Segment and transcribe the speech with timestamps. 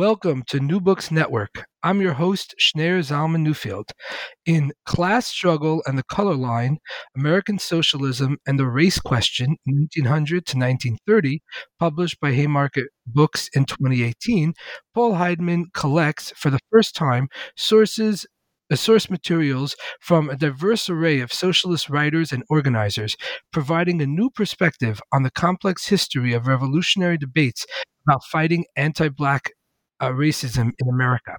[0.00, 1.66] Welcome to New Books Network.
[1.82, 3.90] I'm your host, Schneur Zalman Newfield.
[4.46, 6.78] In Class Struggle and the Color Line
[7.14, 11.42] American Socialism and the Race Question, 1900 to 1930,
[11.78, 14.54] published by Haymarket Books in 2018,
[14.94, 18.24] Paul Heideman collects, for the first time, sources
[18.72, 23.18] uh, source materials from a diverse array of socialist writers and organizers,
[23.52, 27.66] providing a new perspective on the complex history of revolutionary debates
[28.06, 29.50] about fighting anti black
[30.00, 31.36] uh, racism in America.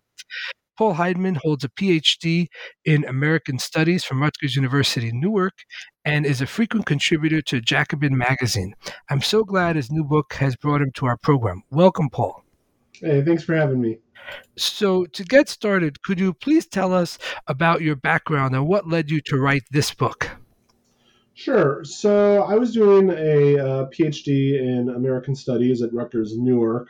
[0.78, 2.48] Paul Heideman holds a PhD
[2.86, 5.54] in American Studies from Rutgers University, Newark,
[6.06, 8.74] and is a frequent contributor to Jacobin Magazine.
[9.10, 11.62] I'm so glad his new book has brought him to our program.
[11.70, 12.44] Welcome, Paul.
[12.94, 14.00] Hey, thanks for having me.
[14.56, 19.12] So, to get started, could you please tell us about your background and what led
[19.12, 20.30] you to write this book?
[21.34, 21.84] Sure.
[21.84, 26.90] So, I was doing a uh, PhD in American Studies at Rutgers Newark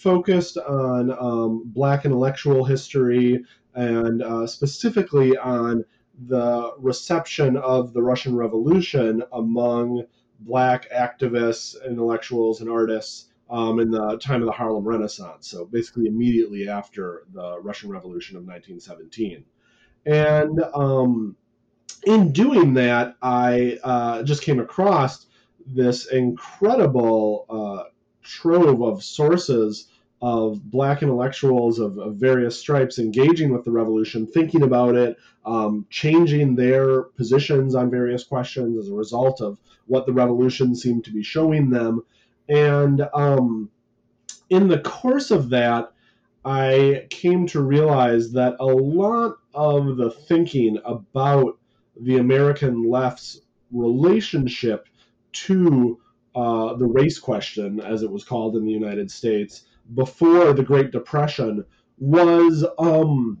[0.00, 5.84] focused on um, Black intellectual history and uh, specifically on
[6.26, 10.04] the reception of the Russian Revolution among
[10.40, 15.48] Black activists, intellectuals, and artists um, in the time of the Harlem Renaissance.
[15.48, 19.44] So basically, immediately after the Russian Revolution of 1917.
[20.06, 21.36] And um,
[22.04, 25.26] in doing that, I uh, just came across
[25.66, 27.90] this incredible uh,
[28.22, 29.88] trove of sources
[30.22, 35.86] of black intellectuals of, of, various stripes engaging with the revolution, thinking about it, um,
[35.88, 41.10] changing their positions on various questions as a result of what the revolution seemed to
[41.10, 42.02] be showing them.
[42.48, 43.70] And um,
[44.50, 45.92] in the course of that,
[46.44, 51.58] I came to realize that a lot of the thinking about
[51.98, 54.88] the American left's relationship
[55.32, 55.98] to
[56.34, 59.64] uh, the race question, as it was called in the United States,
[59.94, 61.64] before the Great Depression
[61.98, 63.40] was um,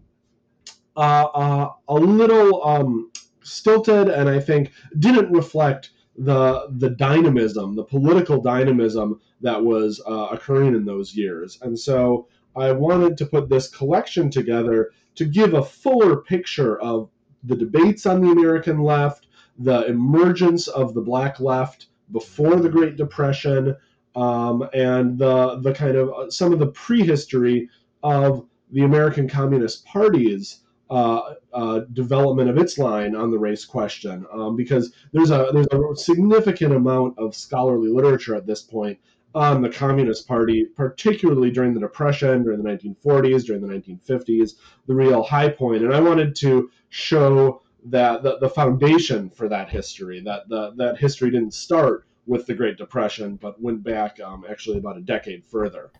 [0.96, 3.10] uh, uh, a little um,
[3.42, 10.28] stilted, and I think didn't reflect the the dynamism, the political dynamism that was uh,
[10.30, 11.58] occurring in those years.
[11.62, 17.08] And so I wanted to put this collection together to give a fuller picture of
[17.44, 19.28] the debates on the American left,
[19.58, 23.76] the emergence of the black left before the Great Depression,
[24.14, 27.68] um, and the the kind of uh, some of the prehistory
[28.02, 30.60] of the American Communist Party's
[30.90, 35.66] uh, uh, development of its line on the race question, um, because there's a there's
[35.72, 38.98] a significant amount of scholarly literature at this point
[39.34, 44.54] on the Communist Party, particularly during the Depression, during the 1940s, during the 1950s,
[44.86, 45.84] the real high point.
[45.84, 50.98] And I wanted to show that the, the foundation for that history, that the, that
[50.98, 55.44] history didn't start with the Great Depression, but went back um, actually about a decade
[55.44, 55.90] further.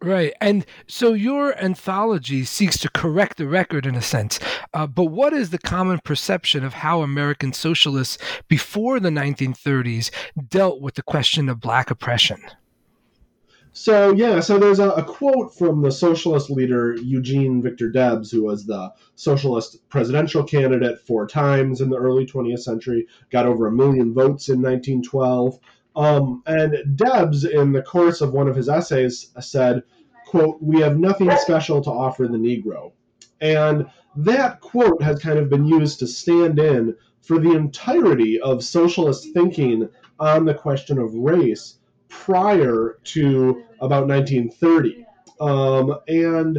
[0.00, 0.32] Right.
[0.40, 4.40] And so your anthology seeks to correct the record in a sense.
[4.72, 8.16] Uh, but what is the common perception of how American socialists
[8.48, 10.10] before the 1930s
[10.48, 12.42] dealt with the question of black oppression?
[13.74, 18.42] So yeah, so there's a, a, quote from the socialist leader Eugene Victor Debs, who
[18.42, 23.72] was the socialist presidential candidate four times in the early 20th century, got over a
[23.72, 25.58] million votes in 1912.
[25.96, 29.82] Um, and Debs, in the course of one of his essays, said,
[30.26, 32.92] "quote We have nothing special to offer the Negro,"
[33.40, 38.62] and that quote has kind of been used to stand in for the entirety of
[38.62, 39.88] socialist thinking
[40.20, 41.78] on the question of race
[42.12, 45.04] prior to about 1930.
[45.40, 46.58] Um, and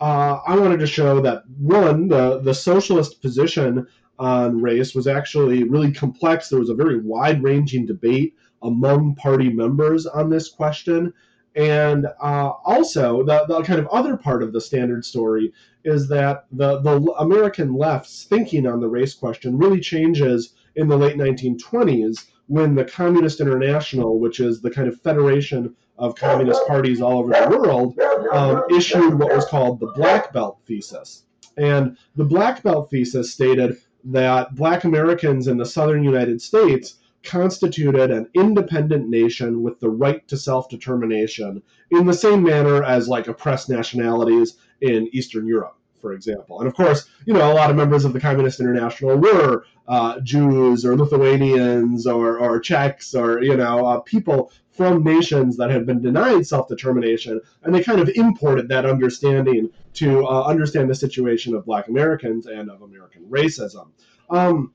[0.00, 3.86] uh, I wanted to show that one, the, the socialist position
[4.18, 6.48] on race was actually really complex.
[6.48, 11.12] There was a very wide ranging debate among party members on this question.
[11.56, 15.52] And uh, also, the, the kind of other part of the standard story
[15.84, 20.96] is that the, the American left's thinking on the race question really changes in the
[20.96, 27.00] late 1920s when the Communist International, which is the kind of federation of communist parties
[27.00, 27.98] all over the world,
[28.32, 31.24] um, issued what was called the Black Belt Thesis.
[31.56, 38.10] And the Black Belt Thesis stated that black Americans in the southern United States constituted
[38.10, 43.28] an independent nation with the right to self determination in the same manner as like
[43.28, 46.58] oppressed nationalities in Eastern Europe for example.
[46.58, 50.20] And of course, you know, a lot of members of the Communist International were uh,
[50.20, 55.86] Jews or Lithuanians or, or Czechs or, you know, uh, people from nations that had
[55.86, 57.40] been denied self determination.
[57.62, 62.46] And they kind of imported that understanding to uh, understand the situation of Black Americans
[62.46, 63.88] and of American racism.
[64.28, 64.72] Um,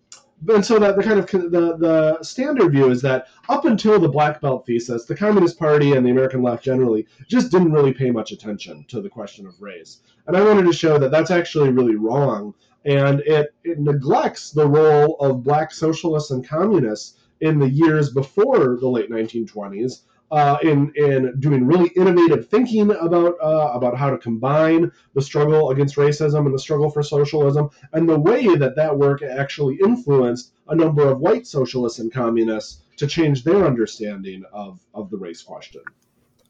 [0.49, 4.09] and so that the kind of the, the standard view is that up until the
[4.09, 8.11] black belt thesis the communist party and the american left generally just didn't really pay
[8.11, 10.01] much attention to the question of race.
[10.27, 12.53] And i wanted to show that that's actually really wrong
[12.85, 18.77] and it, it neglects the role of black socialists and communists in the years before
[18.79, 20.01] the late 1920s
[20.31, 25.71] uh, in in doing really innovative thinking about uh, about how to combine the struggle
[25.71, 30.53] against racism and the struggle for socialism, and the way that that work actually influenced
[30.67, 35.41] a number of white socialists and communists to change their understanding of of the race
[35.41, 35.81] question.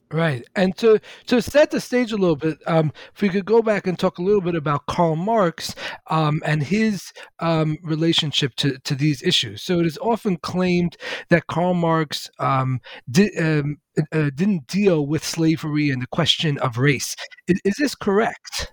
[0.09, 3.61] Right, and to to set the stage a little bit, um, if we could go
[3.61, 5.75] back and talk a little bit about Karl Marx
[6.09, 9.63] um, and his um, relationship to, to these issues.
[9.63, 10.95] So it is often claimed
[11.27, 12.79] that Karl Marx um,
[13.11, 13.79] di- um,
[14.13, 17.13] uh, didn't deal with slavery and the question of race.
[17.49, 18.71] Is, is this correct?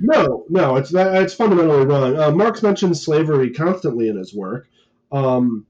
[0.00, 2.18] No, no, it's it's fundamentally wrong.
[2.18, 4.66] Uh, Marx mentions slavery constantly in his work.
[5.12, 5.66] Um,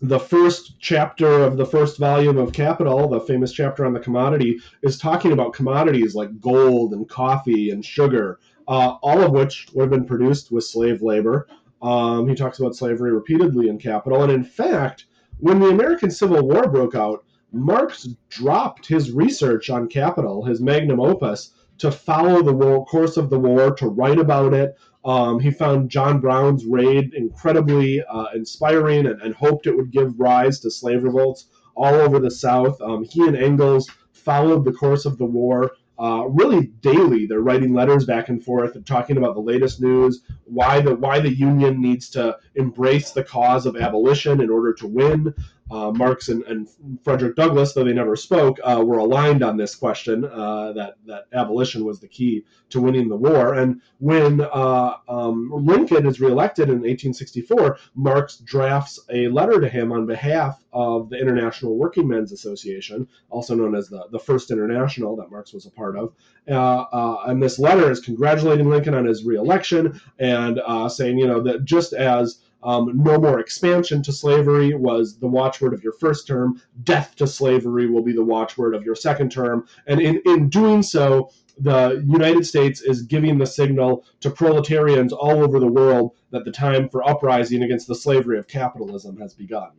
[0.00, 4.60] the first chapter of the first volume of Capital, the famous chapter on the commodity,
[4.82, 8.38] is talking about commodities like gold and coffee and sugar,
[8.68, 11.48] uh, all of which would have been produced with slave labor.
[11.82, 14.22] Um, he talks about slavery repeatedly in Capital.
[14.22, 15.06] And in fact,
[15.38, 21.00] when the American Civil War broke out, Marx dropped his research on Capital, his magnum
[21.00, 25.50] opus, to follow the war, course of the war, to write about it, um, he
[25.50, 30.70] found John Brown's raid incredibly uh, inspiring and, and, hoped it would give rise to
[30.70, 32.80] slave revolts all over the South.
[32.80, 37.26] Um, he and Engels followed the course of the war uh, really daily.
[37.26, 41.20] They're writing letters back and forth and talking about the latest news, why the why
[41.20, 45.34] the Union needs to embrace the cause of abolition in order to win.
[45.70, 46.68] Uh, Marx and, and,
[47.02, 51.24] Frederick Douglass, though they never spoke, uh, were aligned on this question uh, that that
[51.32, 53.54] abolition was the key to winning the war.
[53.54, 59.90] And when uh, um, Lincoln is reelected in 1864, Marx drafts a letter to him
[59.90, 65.16] on behalf of the International Working Men's Association, also known as the, the First International
[65.16, 66.12] that Marx was a part of.
[66.46, 71.40] Uh, uh, and this letter is congratulating Lincoln on his reelection and saying, you know,
[71.40, 76.26] that just as um, no more expansion to slavery was the watchword of your first
[76.26, 76.60] term.
[76.82, 79.66] Death to slavery will be the watchword of your second term.
[79.86, 85.42] And in, in doing so, the United States is giving the signal to proletarians all
[85.44, 89.70] over the world that the time for uprising against the slavery of capitalism has begun.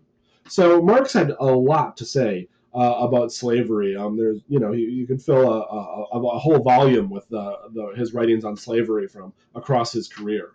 [0.48, 3.96] So Marx had a lot to say uh, about slavery.
[3.96, 7.58] Um, there's, you know, you, you could fill a, a, a whole volume with the,
[7.74, 10.52] the, his writings on slavery from across his career.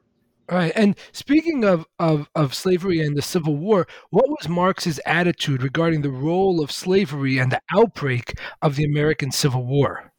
[0.50, 0.72] Right.
[0.74, 6.02] And speaking of, of, of slavery and the Civil War, what was Marx's attitude regarding
[6.02, 10.12] the role of slavery and the outbreak of the American Civil War?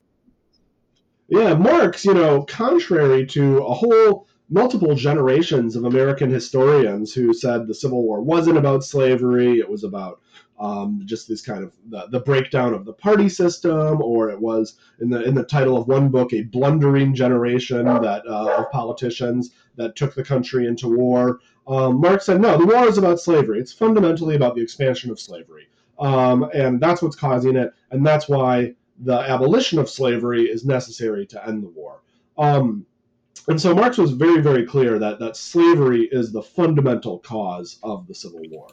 [1.27, 7.65] Yeah, Marx, you know, contrary to a whole multiple generations of American historians who said
[7.65, 10.19] the Civil War wasn't about slavery, it was about
[10.59, 14.77] um, just this kind of the, the, breakdown of the party system, or it was
[14.99, 19.51] in the in the title of one book, a blundering generation that uh, of politicians
[19.77, 21.39] that took the country into war.
[21.67, 23.59] Um, Marx said, no, the war is about slavery.
[23.59, 28.29] It's fundamentally about the expansion of slavery, um, and that's what's causing it, and that's
[28.29, 32.03] why the abolition of slavery is necessary to end the war.
[32.37, 32.85] Um,
[33.47, 38.07] and so Marx was very, very clear that that slavery is the fundamental cause of
[38.07, 38.67] the Civil War.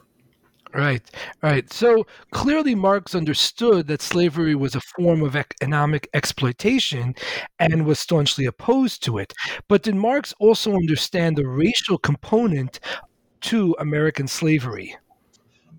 [0.73, 1.01] Right,
[1.41, 1.71] right.
[1.73, 7.15] So clearly, Marx understood that slavery was a form of economic exploitation
[7.57, 9.33] and was staunchly opposed to it.
[9.67, 12.79] But did Marx also understand the racial component
[13.41, 14.95] to American slavery?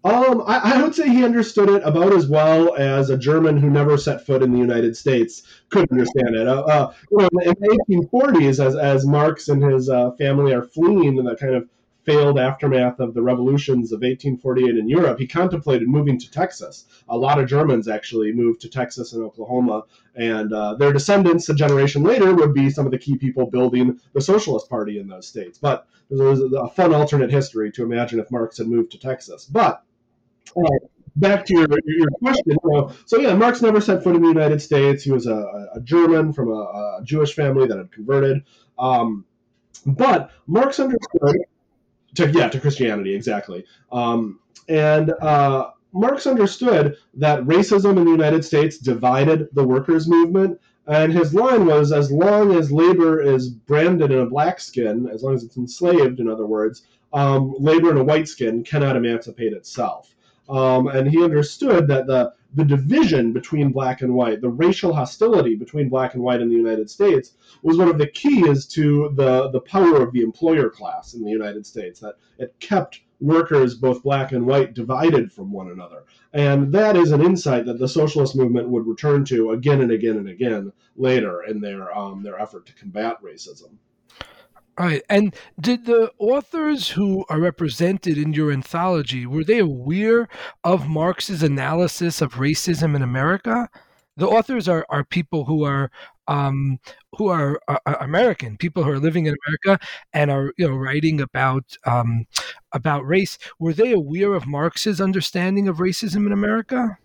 [0.02, 3.68] Um, I, I, would say he understood it about as well as a German who
[3.68, 6.48] never set foot in the United States could understand it.
[6.48, 10.62] Uh, uh, you know, in the 1840s, as, as Marx and his uh, family are
[10.62, 11.68] fleeing in the kind of
[12.04, 16.86] failed aftermath of the revolutions of 1848 in Europe, he contemplated moving to Texas.
[17.10, 21.54] A lot of Germans actually moved to Texas and Oklahoma, and uh, their descendants a
[21.54, 25.26] generation later would be some of the key people building the Socialist Party in those
[25.26, 25.58] states.
[25.58, 29.44] But there's a fun alternate history to imagine if Marx had moved to Texas.
[29.44, 29.84] But
[31.16, 32.56] back to your, your question.
[33.06, 35.02] so yeah, Marx never set foot in the United States.
[35.02, 38.42] He was a, a German from a, a, Jewish family that had converted.
[38.78, 39.24] Um,
[39.86, 41.36] but Marx understood
[42.16, 43.64] to yeah to Christianity exactly.
[43.92, 50.60] Um, and uh, Marx understood that racism in the United States divided the workers' movement.
[50.86, 55.22] And his line was as long as labor is branded in a black skin, as
[55.22, 59.52] long as it's enslaved, in other words, um, labor in a white skin cannot emancipate
[59.52, 60.14] itself.
[60.50, 65.54] Um, and he understood that the, the division between black and white, the racial hostility
[65.54, 69.48] between black and white in the United States, was one of the keys to the,
[69.50, 74.02] the power of the employer class in the United States, that it kept workers, both
[74.02, 76.02] black and white, divided from one another.
[76.32, 80.16] And that is an insight that the socialist movement would return to again and again
[80.16, 83.76] and again later in their, um, their effort to combat racism.
[84.78, 85.02] All right.
[85.10, 90.28] And did the authors who are represented in your anthology were they aware
[90.64, 93.68] of Marx's analysis of racism in America?
[94.16, 95.90] The authors are, are people who are
[96.28, 96.78] um,
[97.16, 100.76] who are uh, uh, American, people who are living in America and are you know
[100.76, 102.26] writing about um,
[102.72, 103.38] about race.
[103.58, 106.98] Were they aware of Marx's understanding of racism in America?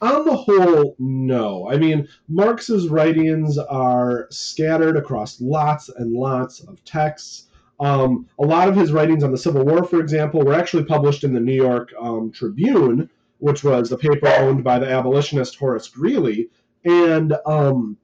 [0.00, 1.68] On the whole, no.
[1.68, 7.48] I mean, Marx's writings are scattered across lots and lots of texts.
[7.80, 11.24] Um, a lot of his writings on the Civil War, for example, were actually published
[11.24, 15.88] in the New York um, Tribune, which was the paper owned by the abolitionist Horace
[15.88, 16.48] Greeley.
[16.84, 17.96] And um,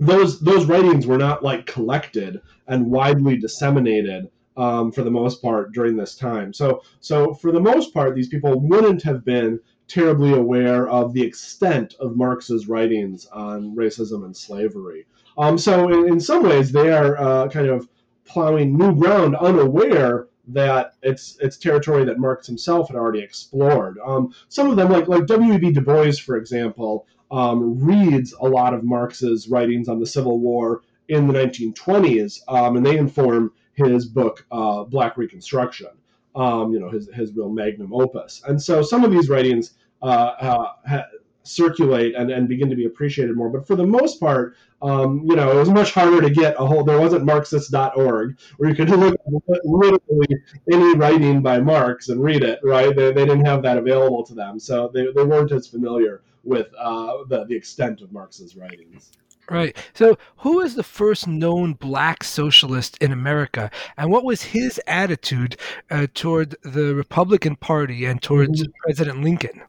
[0.00, 5.72] those those writings were not like collected and widely disseminated um, for the most part
[5.72, 6.52] during this time.
[6.52, 11.22] So so for the most part, these people wouldn't have been terribly aware of the
[11.22, 15.06] extent of Marx's writings on racism and slavery.
[15.36, 17.88] Um, so in, in, some ways, they are uh, kind of
[18.24, 23.98] plowing new ground, unaware that it's it's territory that Marx himself had already explored.
[24.04, 25.72] Um, some of them, like like W.E.B.
[25.72, 30.82] Du Bois, for example, um, reads a lot of Marx's writings on the Civil War
[31.08, 35.88] in the 1920s, um, and they inform his book uh, Black Reconstruction.
[36.34, 38.42] Um, you know, his his real magnum opus.
[38.46, 41.06] And so some of these writings uh, uh, ha-
[41.44, 43.50] circulate and, and begin to be appreciated more.
[43.50, 46.66] But for the most part, um, you know, it was much harder to get a
[46.66, 46.84] whole.
[46.84, 49.16] There wasn't Marxist.org where you could look
[49.64, 50.26] literally
[50.72, 52.60] any writing by Marx and read it.
[52.62, 52.94] Right?
[52.94, 56.68] They, they didn't have that available to them, so they, they weren't as familiar with
[56.78, 59.12] uh, the, the extent of Marx's writings.
[59.50, 59.76] Right.
[59.92, 65.56] So, who was the first known black socialist in America, and what was his attitude
[65.90, 68.72] uh, toward the Republican Party and towards mm-hmm.
[68.82, 69.62] President Lincoln?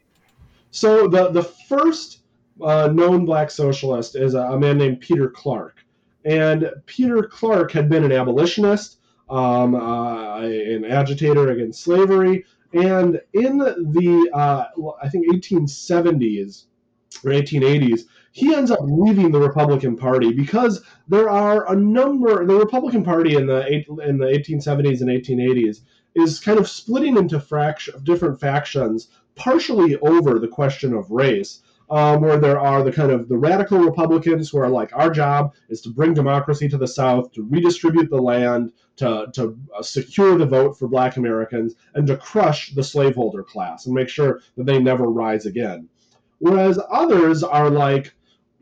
[0.71, 2.19] So, the the first
[2.61, 5.83] uh, known black socialist is a, a, man named Peter Clark,
[6.23, 13.57] and Peter Clark had been an abolitionist, um, uh, an agitator against slavery, and in
[13.57, 14.67] the uh,
[15.01, 16.67] I think 1870s
[17.25, 18.01] or 1880s,
[18.35, 22.45] he ends up leaving the Republican Party because there are a number.
[22.45, 25.77] The Republican Party in the in the 1870s and 1880s
[26.15, 31.61] is kind of splitting into fraction, different factions, partially over the question of race.
[31.89, 35.53] Um, where there are the kind of the radical Republicans who are like, our job
[35.69, 40.35] is to bring democracy to the South, to redistribute the land, to, to uh, secure
[40.35, 44.65] the vote for Black Americans, and to crush the slaveholder class and make sure that
[44.65, 45.87] they never rise again.
[46.39, 48.13] Whereas others are like,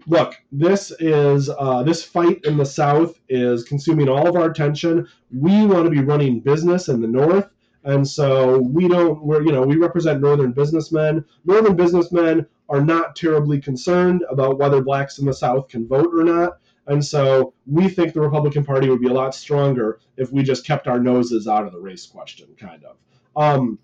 [0.08, 5.08] look, this is uh, this fight in the South is consuming all of our attention.
[5.32, 7.50] We want to be running business in the North,
[7.84, 9.24] and so we don't.
[9.24, 11.26] We're you know we represent Northern businessmen.
[11.46, 16.24] Northern businessmen are not terribly concerned about whether blacks in the South can vote or
[16.24, 16.60] not.
[16.88, 20.66] And so we think the Republican Party would be a lot stronger if we just
[20.66, 22.98] kept our noses out of the race question, kind of.
[23.36, 23.80] Um,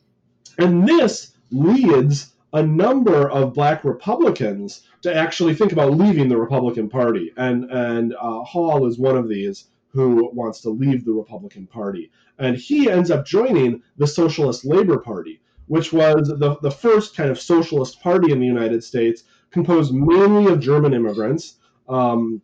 [0.58, 6.89] and this leads a number of black Republicans to actually think about leaving the Republican
[6.89, 7.32] Party.
[7.38, 12.12] And, and uh, Hall is one of these who wants to leave the Republican Party.
[12.38, 17.29] And he ends up joining the Socialist Labor Party, which was the, the first kind
[17.29, 21.56] of socialist party in the United States, composed mainly of German immigrants.
[21.88, 22.41] Um,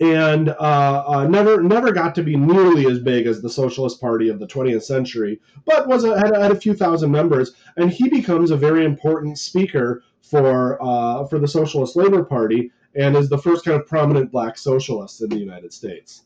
[0.00, 4.28] and uh, uh, never never got to be nearly as big as the Socialist Party
[4.28, 8.08] of the 20th century, but was a, had, had, a few thousand members, and he
[8.08, 13.38] becomes a very important speaker for uh, for the Socialist Labor Party, and is the
[13.38, 16.22] first kind of prominent black socialist in the United States.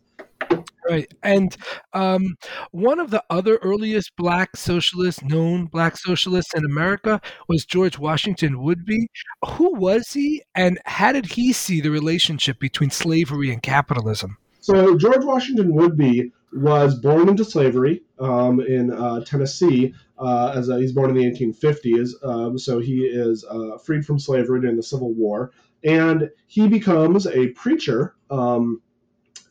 [0.88, 1.12] Right.
[1.22, 1.56] And
[1.92, 2.36] um,
[2.72, 8.56] one of the other earliest black socialists, known black socialists in America, was George Washington
[8.56, 9.06] Woodbey.
[9.46, 14.36] Who was he, and how did he see the relationship between slavery and capitalism?
[14.60, 19.94] So, George Washington Woodbey was born into slavery um, in uh, Tennessee.
[20.18, 24.18] Uh, as a, he's born in the 1850s, um, so he is uh, freed from
[24.18, 25.50] slavery during the Civil War,
[25.82, 28.14] and he becomes a preacher.
[28.30, 28.80] Um,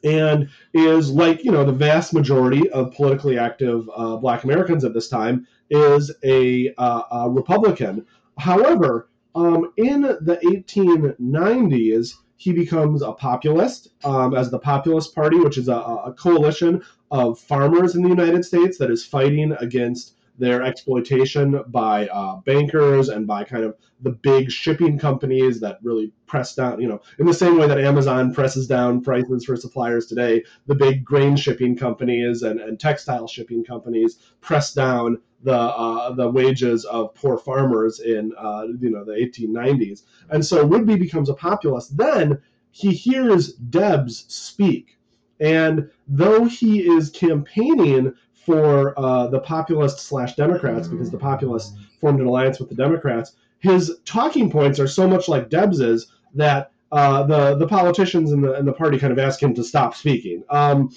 [0.03, 4.93] and is like you know the vast majority of politically active uh, Black Americans at
[4.93, 8.05] this time is a, uh, a Republican.
[8.37, 15.57] However, um, in the 1890s, he becomes a populist um, as the Populist Party, which
[15.57, 16.81] is a, a, coalition
[17.11, 23.09] of farmers in the United States that is fighting against their exploitation by uh, bankers
[23.09, 27.25] and by kind of the big shipping companies that really press down, you know, in
[27.25, 31.75] the same way that Amazon presses down prices for suppliers today, the big grain shipping
[31.75, 37.99] companies and, and textile shipping companies press down the uh, the wages of poor farmers
[37.99, 40.03] in uh, you know the 1890s.
[40.29, 41.97] And so Woodbey becomes a populist.
[41.97, 44.97] Then he hears Debs speak,
[45.39, 48.13] and though he is campaigning
[48.45, 53.33] for uh, the populist slash Democrats, because the populists formed an alliance with the Democrats,
[53.59, 58.57] his talking points are so much like Debs's that uh, the the politicians in the
[58.57, 60.43] in the party kind of ask him to stop speaking.
[60.49, 60.89] Um,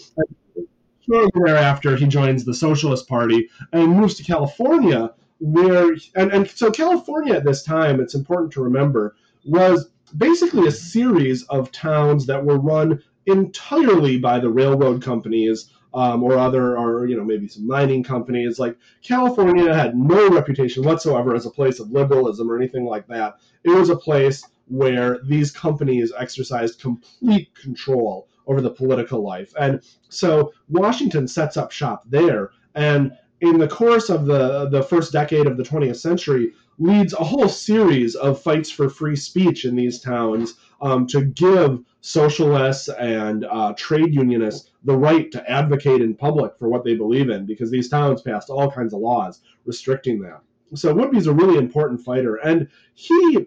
[1.06, 6.70] shortly thereafter, he joins the Socialist Party and moves to California, where and, and so
[6.70, 12.44] California at this time, it's important to remember, was basically a series of towns that
[12.44, 17.66] were run entirely by the railroad companies um, or other or you know maybe some
[17.66, 22.84] mining companies like california had no reputation whatsoever as a place of liberalism or anything
[22.84, 29.22] like that it was a place where these companies exercised complete control over the political
[29.22, 29.52] life.
[29.58, 32.50] And so Washington sets up shop there.
[32.74, 37.22] And in the course of the, the first decade of the 20th century, leads a
[37.22, 40.54] whole series of fights for free speech in these towns
[40.84, 46.68] um, to give socialists and uh, trade unionists the right to advocate in public for
[46.68, 50.42] what they believe in because these towns passed all kinds of laws restricting that.
[50.74, 52.36] So Woodbey's a really important fighter.
[52.36, 53.46] And he,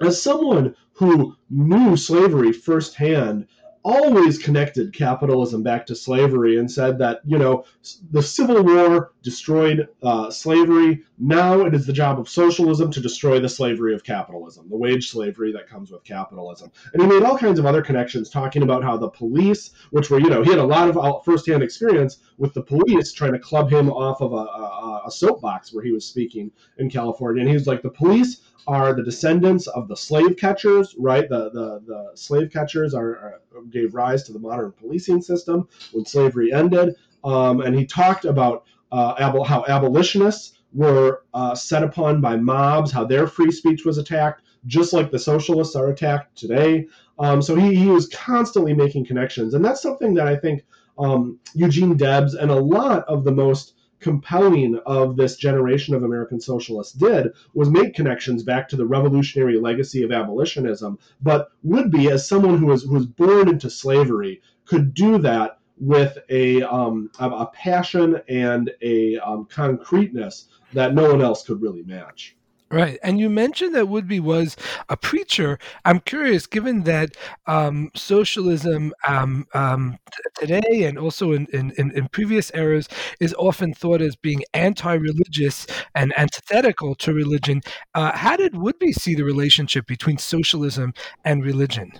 [0.00, 3.48] as someone who knew slavery firsthand,
[3.84, 7.64] always connected capitalism back to slavery and said that you know
[8.10, 11.02] the Civil War destroyed uh, slavery.
[11.18, 15.10] Now it is the job of socialism to destroy the slavery of capitalism, the wage
[15.10, 16.70] slavery that comes with capitalism.
[16.92, 20.20] And he made all kinds of other connections, talking about how the police, which were
[20.20, 23.38] you know he had a lot of uh, firsthand experience with the police trying to
[23.38, 27.48] club him off of a, a, a soapbox where he was speaking in California, and
[27.48, 31.28] he was like the police are the descendants of the slave catchers, right?
[31.28, 36.04] The the, the slave catchers are, are, gave rise to the modern policing system when
[36.04, 36.94] slavery ended.
[37.24, 43.04] Um, and he talked about uh, how abolitionists were uh, set upon by mobs, how
[43.04, 46.86] their free speech was attacked, just like the socialists are attacked today.
[47.18, 49.54] Um, so he, he was constantly making connections.
[49.54, 50.64] And that's something that I think
[50.98, 56.40] um, Eugene Debs and a lot of the most compelling of this generation of American
[56.40, 62.28] socialists did was make connections back to the revolutionary legacy of abolitionism, but Woodbey as
[62.28, 67.46] someone who was who was born into slavery, could do that with a um, a
[67.46, 72.36] passion and a um, concreteness that no one else could really match.
[72.70, 72.98] Right.
[73.02, 74.56] And you mentioned that Woodbey was
[74.88, 75.58] a preacher.
[75.84, 77.10] I'm curious, given that
[77.46, 79.98] um, socialism um, um,
[80.38, 82.88] today and also in, in, in, previous eras
[83.20, 87.60] is often thought as being anti religious and antithetical to religion,
[87.94, 90.94] uh, how did Woodbey see the relationship between socialism
[91.26, 91.92] and religion?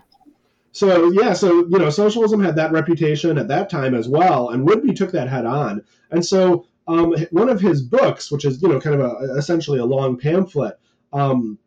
[0.73, 4.67] So yeah, so you know, socialism had that reputation at that time as well, and
[4.67, 5.85] Woodbey took that head on.
[6.11, 9.79] And so um, one of his books, which is you know kind of a, essentially
[9.79, 10.79] a long pamphlet
[11.13, 11.59] um,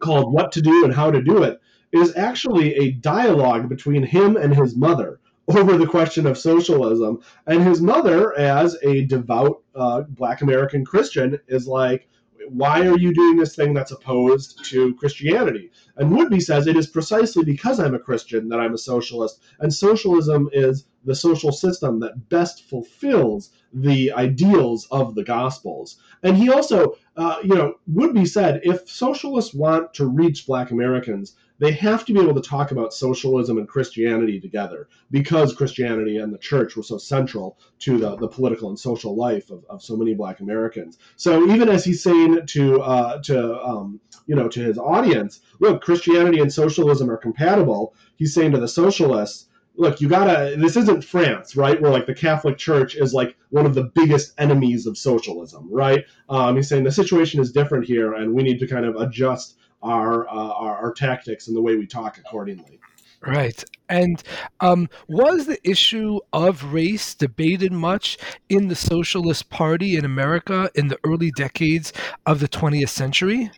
[0.00, 1.60] called "What to Do and How to Do It,"
[1.92, 7.20] is actually a dialogue between him and his mother over the question of socialism.
[7.46, 12.08] And his mother, as a devout uh, Black American Christian, is like,
[12.50, 15.70] why are you doing this thing that's opposed to Christianity?
[15.96, 19.72] And Woodbey says it is precisely because I'm a Christian that I'm a socialist, and
[19.72, 25.96] socialism is the social system that best fulfills the ideals of the Gospels.
[26.22, 31.36] And he also, uh, you know, Woodbey said if socialists want to reach Black Americans,
[31.58, 36.32] they have to be able to talk about socialism and Christianity together because Christianity and
[36.32, 39.96] the church were so central to the, the political and social life of, of so
[39.96, 40.98] many black Americans.
[41.16, 45.82] So even as he's saying to uh, to um, you know to his audience, look,
[45.82, 50.56] Christianity and socialism are compatible, he's saying to the socialists, look, you gotta.
[50.58, 51.80] This isn't France, right?
[51.80, 56.04] Where like the Catholic Church is like one of the biggest enemies of socialism, right?
[56.28, 59.56] Um, he's saying the situation is different here, and we need to kind of adjust
[59.82, 62.80] our, uh, our, our tactics and the way we talk accordingly.
[63.26, 63.62] Right.
[63.88, 64.22] And
[64.60, 70.88] um, was the issue of race debated much in the Socialist Party in America in
[70.88, 71.92] the early decades
[72.26, 73.50] of the 20th century?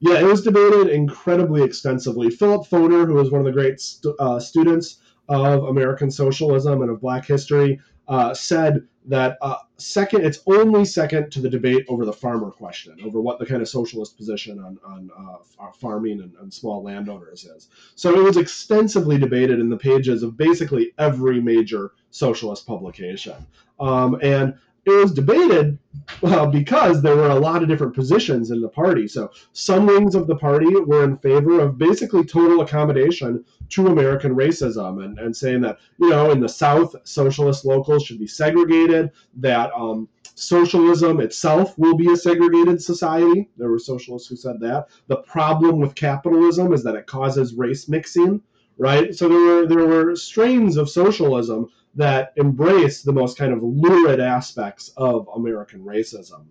[0.00, 2.30] Yeah, it was debated incredibly extensively.
[2.30, 6.90] Philip Foner, who was one of the great stu- uh, students of American socialism and
[6.90, 7.78] of Black history,
[8.10, 12.98] uh, said that uh, second, it's only second to the debate over the farmer question,
[13.04, 17.44] over what the kind of socialist position on, on uh, farming and, and, small landowners
[17.44, 17.68] is.
[17.94, 23.46] So it was extensively debated in the pages of basically every major socialist publication.
[23.78, 24.54] Um, and
[24.86, 25.78] it was debated
[26.22, 29.06] uh, because there were a lot of different positions in the party.
[29.06, 34.34] So some wings of the party were in favor of basically total accommodation to American
[34.34, 39.10] racism and, and saying that, you know, in the South, socialist locals should be segregated,
[39.36, 43.50] that um, socialism itself will be a segregated society.
[43.58, 44.86] There were socialists who said that.
[45.08, 48.42] The problem with capitalism is that it causes race mixing,
[48.78, 49.14] right?
[49.14, 54.20] So there were, there were strains of socialism that embrace the most kind of lurid
[54.20, 56.46] aspects of American racism.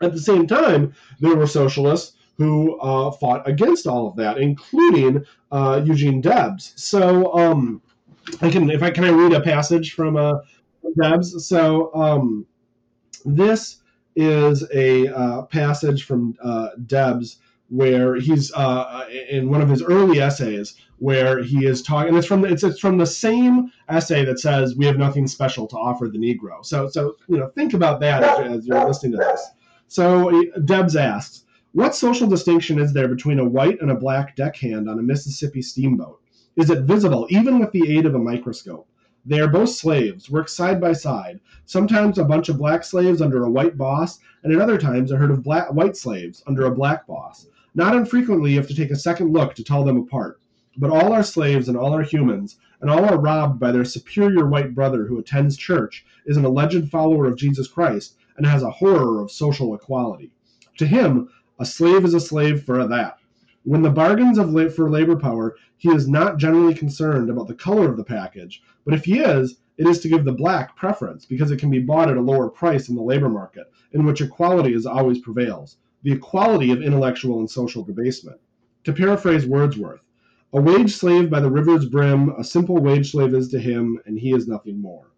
[0.00, 5.24] At the same time, there were socialists who uh, fought against all of that, including
[5.50, 6.72] uh, Eugene Debs.
[6.76, 7.82] So, um,
[8.40, 10.34] I can if I can I read a passage from uh,
[11.00, 11.46] Debs.
[11.46, 12.46] So, um,
[13.24, 13.78] this
[14.16, 17.38] is a uh, passage from uh, Debs
[17.72, 22.26] where he's uh, in one of his early essays where he is talking and it's
[22.26, 26.06] from it's, it's from the same essay that says we have nothing special to offer
[26.06, 26.62] the negro.
[26.62, 29.48] So so you know think about that as, as you're listening to this.
[29.88, 34.86] So debs asks what social distinction is there between a white and a black deckhand
[34.86, 36.20] on a mississippi steamboat?
[36.56, 38.86] Is it visible even with the aid of a microscope?
[39.24, 43.44] They are both slaves, work side by side, sometimes a bunch of black slaves under
[43.44, 46.74] a white boss, and at other times a herd of black, white slaves under a
[46.74, 47.46] black boss.
[47.74, 50.38] Not infrequently, you have to take a second look to tell them apart.
[50.76, 54.46] But all are slaves and all are humans, and all are robbed by their superior
[54.46, 58.70] white brother who attends church, is an alleged follower of Jesus Christ, and has a
[58.70, 60.32] horror of social equality.
[60.76, 63.16] To him, a slave is a slave for that.
[63.64, 67.54] When the bargains of la- for labor power, he is not generally concerned about the
[67.54, 71.24] color of the package, but if he is, it is to give the black preference
[71.24, 74.20] because it can be bought at a lower price in the labor market, in which
[74.20, 78.40] equality is always prevails the equality of intellectual and social debasement.
[78.84, 80.00] To paraphrase Wordsworth,
[80.52, 84.18] a wage slave by the river's brim, a simple wage slave is to him, and
[84.18, 85.12] he is nothing more.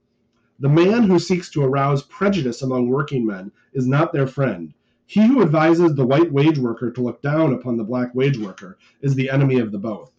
[0.60, 4.74] The man who seeks to arouse prejudice among working men is not their friend.
[5.06, 8.78] He who advises the white wage worker to look down upon the black wage worker
[9.00, 10.12] is the enemy of the both.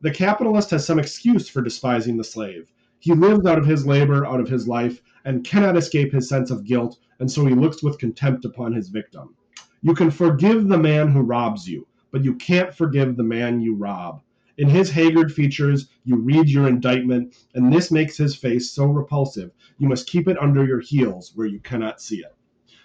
[0.00, 2.70] The capitalist has some excuse for despising the slave.
[2.98, 6.50] He lives out of his labor, out of his life, and cannot escape his sense
[6.50, 9.34] of guilt, and so he looks with contempt upon his victim.
[9.82, 13.74] You can forgive the man who robs you, but you can't forgive the man you
[13.74, 14.22] rob.
[14.58, 19.50] In his haggard features, you read your indictment, and this makes his face so repulsive,
[19.78, 22.34] you must keep it under your heels where you cannot see it.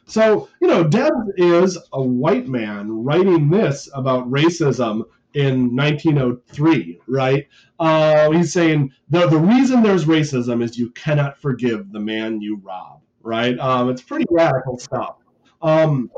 [0.06, 7.48] So, you know, Deb is a white man writing this about racism in 1903, right?
[7.80, 12.58] Uh, he's saying the, the reason there's racism is you cannot forgive the man you
[12.64, 13.60] rob, right?
[13.60, 15.18] Um, it's pretty radical stuff.
[15.62, 16.10] Um,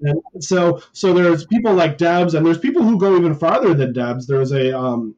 [0.00, 3.92] and so, so there's people like Debs, and there's people who go even farther than
[3.92, 4.26] Debs.
[4.26, 5.14] There's a um,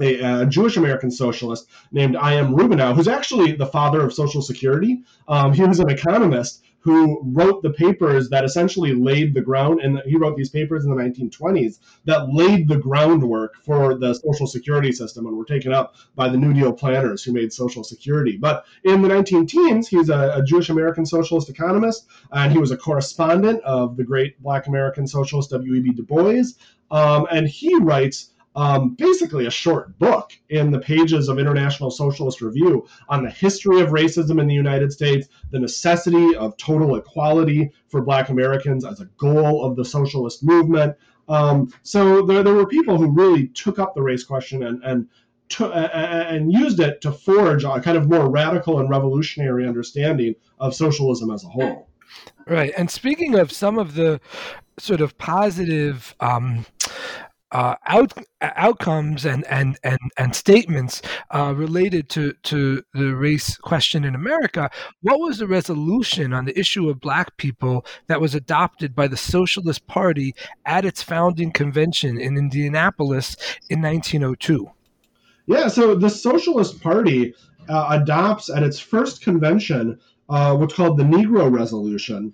[0.00, 2.54] a, a, Jewish American socialist named I.M.
[2.54, 5.02] Rubinow, who's actually the father of Social Security.
[5.28, 10.00] Um, he was an economist who wrote the papers that essentially laid the ground, and
[10.06, 14.90] he wrote these papers in the 1920s that laid the groundwork for the Social Security
[14.90, 18.36] system and were taken up by the New Deal planners who made Social Security.
[18.36, 22.70] But in the 19 teens, he's a, a Jewish American socialist economist, and he was
[22.70, 25.92] a correspondent of the great Black American socialist W.E.B.
[25.92, 26.44] Du Bois.
[26.90, 32.40] Um, and he writes um, basically a short book in the pages of International Socialist
[32.40, 37.70] Review on the history of racism in the United States, the necessity of total equality
[37.88, 40.96] for Black Americans as a goal of the socialist movement.
[41.28, 45.08] Um, so there, there were people who really took up the race question and and
[45.50, 50.34] to, uh, and used it to forge a kind of more radical and revolutionary understanding
[50.60, 51.88] of socialism as a whole.
[52.46, 52.72] Right.
[52.76, 54.20] And speaking of some of the
[54.78, 56.66] sort of positive um,
[57.52, 61.02] uh, out, outcomes and and and and statements
[61.34, 64.70] uh, related to to the race question in America.
[65.02, 69.16] What was the resolution on the issue of Black people that was adopted by the
[69.16, 70.34] Socialist Party
[70.66, 73.36] at its founding convention in Indianapolis
[73.68, 74.70] in 1902?
[75.46, 77.34] Yeah, so the Socialist Party
[77.68, 79.98] uh, adopts at its first convention
[80.30, 82.32] uh, what's called the Negro Resolution,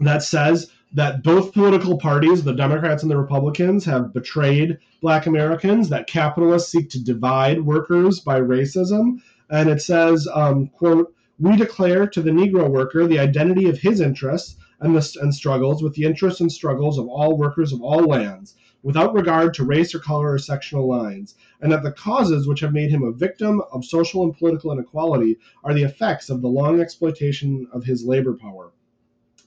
[0.00, 5.88] that says that both political parties, the Democrats and the Republicans, have betrayed black Americans,
[5.88, 9.20] that capitalists seek to divide workers by racism.
[9.50, 14.00] And it says, um, quote, we declare to the Negro worker the identity of his
[14.00, 18.04] interests and, the, and struggles with the interests and struggles of all workers of all
[18.04, 18.54] lands.
[18.84, 22.74] without regard to race or color or sectional lines, and that the causes which have
[22.74, 26.80] made him a victim of social and political inequality are the effects of the long
[26.80, 28.70] exploitation of his labor power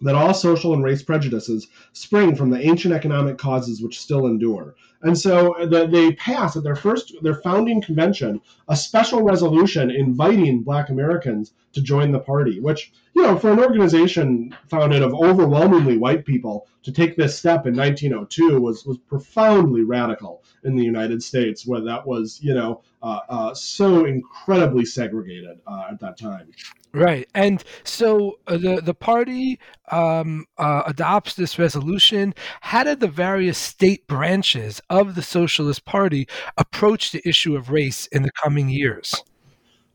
[0.02, 4.76] that all social and race prejudices spring from the ancient economic causes which still endure.
[5.02, 9.92] And so uh, the, they passed at their first, their founding convention, a special resolution
[9.92, 15.14] inviting Black Americans to join the party, which, you know, for an organization founded of
[15.14, 20.84] overwhelmingly white people to take this step in 1902 was, was profoundly radical in the
[20.84, 26.18] United States, where that was, you know, uh, uh, so incredibly segregated uh, at that
[26.18, 26.50] time.
[26.94, 29.60] Right, and so uh, the the party
[29.92, 32.34] um, uh, adopts this resolution.
[32.62, 38.24] How did the various state branches the Socialist Party approach the issue of race in
[38.24, 39.16] the coming years?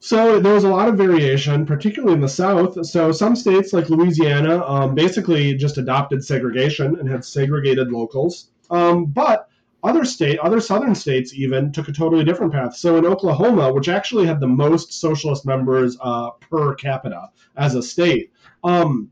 [0.05, 2.85] So there was a lot of variation, particularly in the South.
[2.85, 8.51] So some states, like Louisiana, um, basically just adopted segregation and had segregated locals.
[8.69, 9.49] Um, but
[9.85, 12.77] other state, other southern states even took a totally different path.
[12.77, 17.83] So in Oklahoma, which actually had the most socialist members uh, per capita as a
[17.83, 18.33] state,
[18.65, 19.11] um,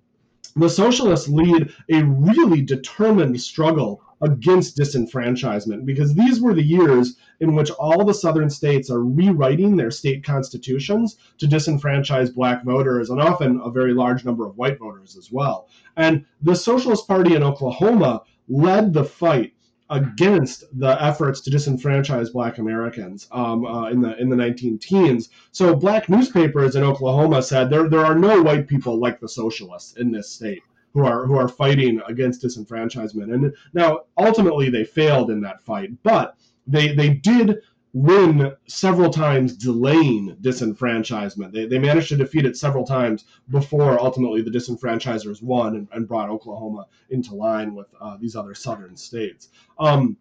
[0.56, 7.54] the socialists lead a really determined struggle against disenfranchisement because these were the years in
[7.54, 13.20] which all the southern states are rewriting their state constitutions to disenfranchise black voters and
[13.20, 15.68] often a very large number of white voters as well.
[15.96, 19.54] And the Socialist Party in Oklahoma led the fight
[19.90, 25.30] against the efforts to disenfranchise Black Americans um, uh, in the in the 19 teens.
[25.50, 29.96] So black newspapers in Oklahoma said there there are no white people like the socialists
[29.96, 33.32] in this state who are who are fighting against disenfranchisement.
[33.32, 37.58] And now ultimately they failed in that fight, but they they did
[37.92, 41.52] win several times delaying disenfranchisement.
[41.52, 46.06] They, they managed to defeat it several times before ultimately the disenfranchisers won and, and
[46.06, 49.48] brought Oklahoma into line with uh, these other southern states.
[49.78, 50.16] Um,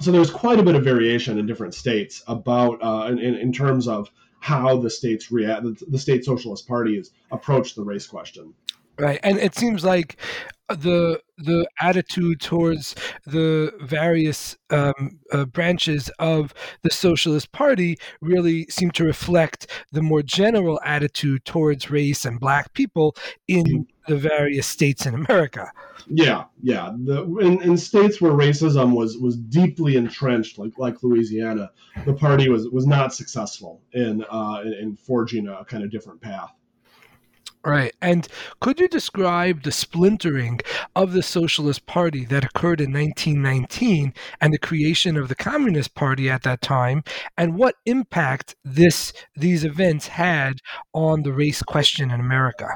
[0.00, 3.88] so there's quite a bit of variation in different states about uh, in, in terms
[3.88, 8.52] of how the states react, the state socialist parties approach the race question.
[8.98, 10.16] Right, and it seems like
[10.68, 12.94] the the attitude towards
[13.26, 20.22] the various um, uh, branches of the Socialist Party really seem to reflect the more
[20.22, 23.14] general attitude towards race and black people
[23.46, 24.12] in mm-hmm.
[24.12, 25.70] the various states in America.
[26.08, 26.92] Yeah, yeah.
[26.96, 31.70] The, in, in states where racism was was deeply entrenched, like like Louisiana,
[32.04, 36.20] the party was was not successful in uh, in, in forging a kind of different
[36.20, 36.52] path.
[37.66, 37.92] Right.
[38.00, 38.28] And
[38.60, 40.60] could you describe the splintering
[40.94, 46.30] of the Socialist Party that occurred in 1919 and the creation of the Communist Party
[46.30, 47.02] at that time
[47.36, 50.60] and what impact this these events had
[50.92, 52.68] on the race question in America?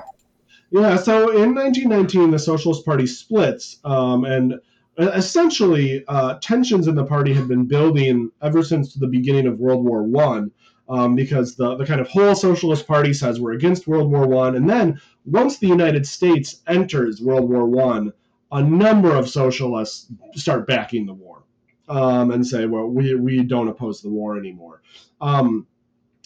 [0.73, 4.55] Yeah, so in 1919 the Socialist Party splits um, and
[4.99, 9.85] essentially uh, tensions in the party had been building ever since the beginning of World
[9.85, 10.51] War One
[10.91, 14.57] um, because the, the kind of whole socialist party says we're against World War One,
[14.57, 18.13] and then once the United States enters World War One,
[18.53, 21.45] a number of socialists start backing the war
[21.89, 24.83] um, and say, well, we, we don't oppose the war anymore.
[25.21, 25.67] Um,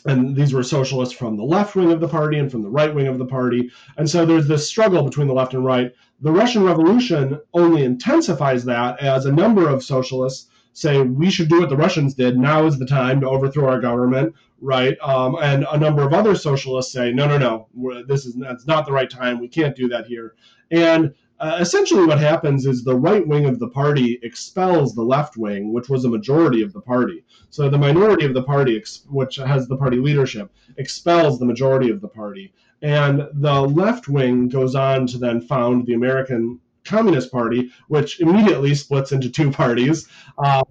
[0.06, 2.94] and these were socialists from the left wing of the party and from the right
[2.94, 3.70] wing of the party.
[3.96, 5.92] And so there's this struggle between the left and right.
[6.20, 11.60] The Russian Revolution only intensifies that as a number of socialists say we should do
[11.60, 12.36] what the Russians did.
[12.36, 14.96] Now is the time to overthrow our government, right?
[15.02, 17.38] Um, and a number of other socialists say, no, no,
[17.74, 19.38] no, this is that's not the right time.
[19.38, 20.34] We can't do that here.
[20.70, 25.36] And uh, essentially, what happens is the right wing of the party expels the left
[25.36, 27.24] wing, which was a majority of the party.
[27.50, 32.00] So the minority of the party, which has the party leadership, expels the majority of
[32.00, 32.54] the party.
[32.80, 38.74] And the left wing goes on to then found the American Communist Party, which immediately
[38.74, 40.08] splits into two parties.
[40.38, 40.64] Um,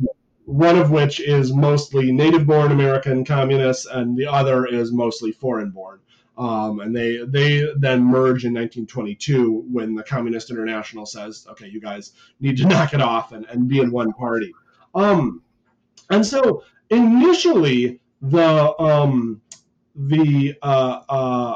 [0.45, 5.69] one of which is mostly native born American communists, and the other is mostly foreign
[5.69, 5.99] born.
[6.37, 11.79] Um, and they they then merge in 1922 when the Communist International says, okay, you
[11.79, 14.53] guys need to knock it off and, and be in one party.
[14.95, 15.43] Um,
[16.09, 19.41] and so initially the um,
[19.95, 21.55] the uh, uh,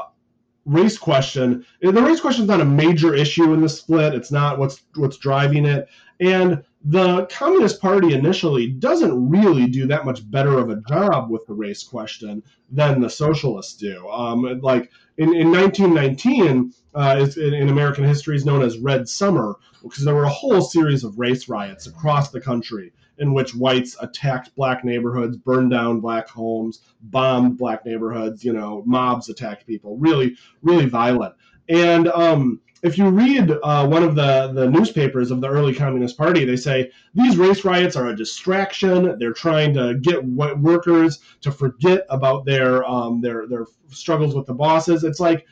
[0.64, 1.64] race question.
[1.80, 4.14] The race question is not a major issue in the split.
[4.14, 5.88] It's not what's what's driving it.
[6.20, 11.44] And the Communist Party initially doesn't really do that much better of a job with
[11.46, 14.08] the race question than the socialists do.
[14.08, 19.56] Um, like in, in 1919, uh, in, in American history is known as Red Summer
[19.82, 23.96] because there were a whole series of race riots across the country in which whites
[24.00, 28.44] attacked black neighborhoods, burned down black homes, bombed black neighborhoods.
[28.44, 29.96] You know, mobs attacked people.
[29.96, 31.34] Really, really violent.
[31.68, 36.16] And um, if you read uh, one of the, the newspapers of the early Communist
[36.16, 39.18] Party, they say these race riots are a distraction.
[39.18, 44.54] They're trying to get workers to forget about their um, their their struggles with the
[44.54, 45.04] bosses.
[45.04, 45.46] It's like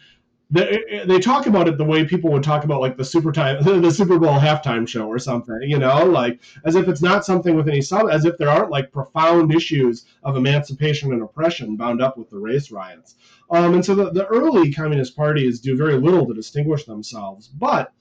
[0.48, 3.62] they, they talk about it the way people would talk about like the super time
[3.82, 7.56] the Super Bowl halftime show or something, you know, like as if it's not something
[7.56, 12.00] with any sub, as if there aren't like profound issues of emancipation and oppression bound
[12.00, 13.16] up with the race riots.
[13.50, 17.48] Um, and so the, the early communist parties do very little to distinguish themselves.
[17.48, 17.92] But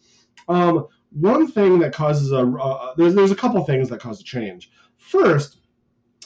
[0.47, 4.23] um, one thing that causes a uh, there's there's a couple things that cause a
[4.23, 4.69] change.
[4.97, 5.57] First,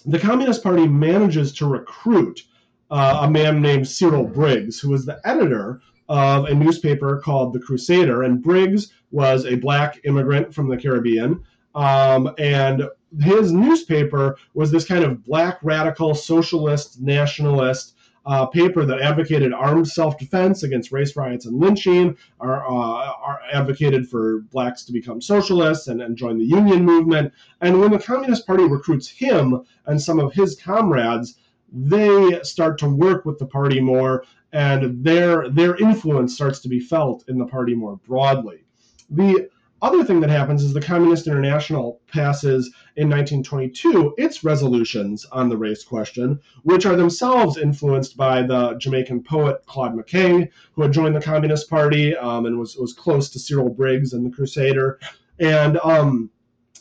[0.06, 2.44] the Communist Party manages to recruit
[2.92, 7.60] uh, a man named Cyril Briggs, who was the editor of a newspaper called The
[7.60, 8.24] Crusader.
[8.24, 11.44] And Briggs was a black immigrant from the Caribbean.
[11.76, 12.84] Um, and
[13.22, 17.96] his newspaper was this kind of black radical socialist nationalist
[18.26, 24.42] uh, paper that advocated armed self-defense against race riots and lynching, are, uh, advocated for
[24.52, 27.34] blacks to become socialists and, and join the union movement.
[27.62, 31.38] And when the Communist Party recruits him and some of his comrades,
[31.72, 36.80] they start to work with the party more and their their influence starts to be
[36.80, 38.64] felt in the party more broadly.
[39.10, 39.50] The
[39.82, 45.58] other thing that happens is the Communist International passes in 1922 its resolutions on the
[45.58, 51.16] race question, which are themselves influenced by the Jamaican poet Claude McKay, who had joined
[51.16, 55.00] the Communist Party um, and was, was close to Cyril Briggs and the Crusader.
[55.40, 56.30] And um,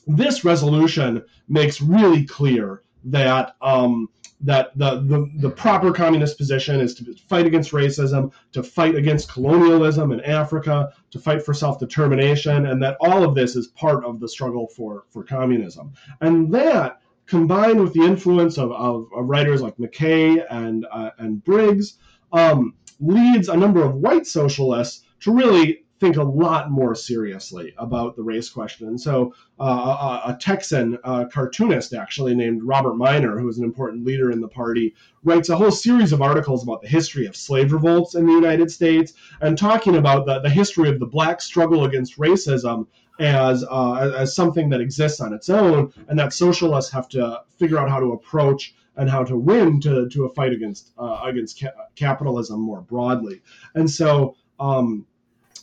[0.09, 4.09] this resolution makes really clear that um,
[4.40, 9.31] that the, the, the proper communist position is to fight against racism, to fight against
[9.31, 14.05] colonialism in Africa, to fight for self determination, and that all of this is part
[14.05, 15.92] of the struggle for, for communism.
[16.20, 21.42] And that, combined with the influence of, of, of writers like McKay and, uh, and
[21.44, 21.98] Briggs,
[22.33, 28.17] um, leads a number of white socialists to really think a lot more seriously about
[28.17, 28.89] the race question.
[28.89, 33.65] And so, uh, a, a, Texan uh, cartoonist, actually named Robert Minor, who is an
[33.65, 37.35] important leader in the party, writes a whole series of articles about the history of
[37.35, 41.41] slave revolts in the United States and talking about the, the history of the black
[41.41, 42.87] struggle against racism
[43.19, 47.79] as, uh, as something that exists on its own, and that socialists have to figure
[47.79, 51.61] out how to approach and how to win to, to a fight against uh, against
[51.61, 53.41] ca- capitalism more broadly.
[53.75, 55.07] And so um,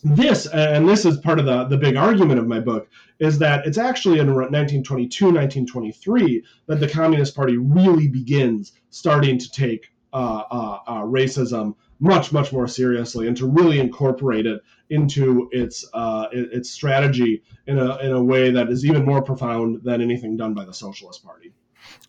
[0.06, 2.88] this, and this is part of the, the big argument of my book,
[3.18, 9.50] is that it's actually in 1922, 1923 that the Communist Party really begins starting to
[9.50, 15.50] take uh, uh, uh, racism much, much more seriously and to really incorporate it into
[15.52, 20.02] its uh, its strategy in a, in a way that is even more profound than
[20.02, 21.52] anything done by the Socialist Party.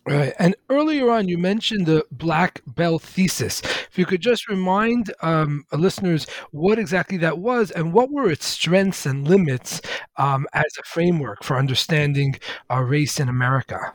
[0.05, 0.33] Right.
[0.39, 3.61] And earlier on, you mentioned the black belt thesis.
[3.61, 8.45] If you could just remind um, listeners what exactly that was and what were its
[8.45, 9.81] strengths and limits
[10.15, 13.93] um, as a framework for understanding our race in America.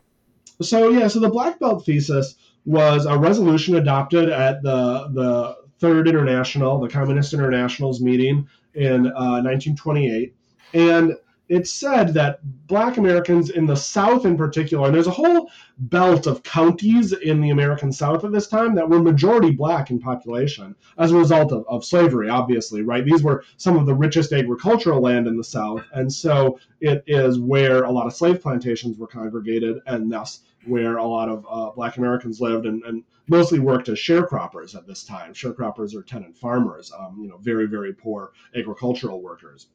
[0.61, 2.35] So, yeah, so the black belt thesis
[2.67, 9.41] was a resolution adopted at the, the Third International, the Communist International's meeting in uh,
[9.43, 10.35] 1928.
[10.75, 11.15] And
[11.53, 16.27] it said that black Americans in the South, in particular, and there's a whole belt
[16.27, 20.75] of counties in the American South at this time that were majority black in population
[20.97, 23.05] as a result of, of slavery, obviously, right?
[23.05, 25.83] These were some of the richest agricultural land in the South.
[25.93, 30.97] And so it is where a lot of slave plantations were congregated, and thus where
[30.97, 35.05] a lot of uh, black Americans lived and, and, mostly worked as sharecroppers at this
[35.05, 35.33] time.
[35.33, 39.69] Sharecroppers are tenant farmers, um, you know, very, very poor agricultural workers.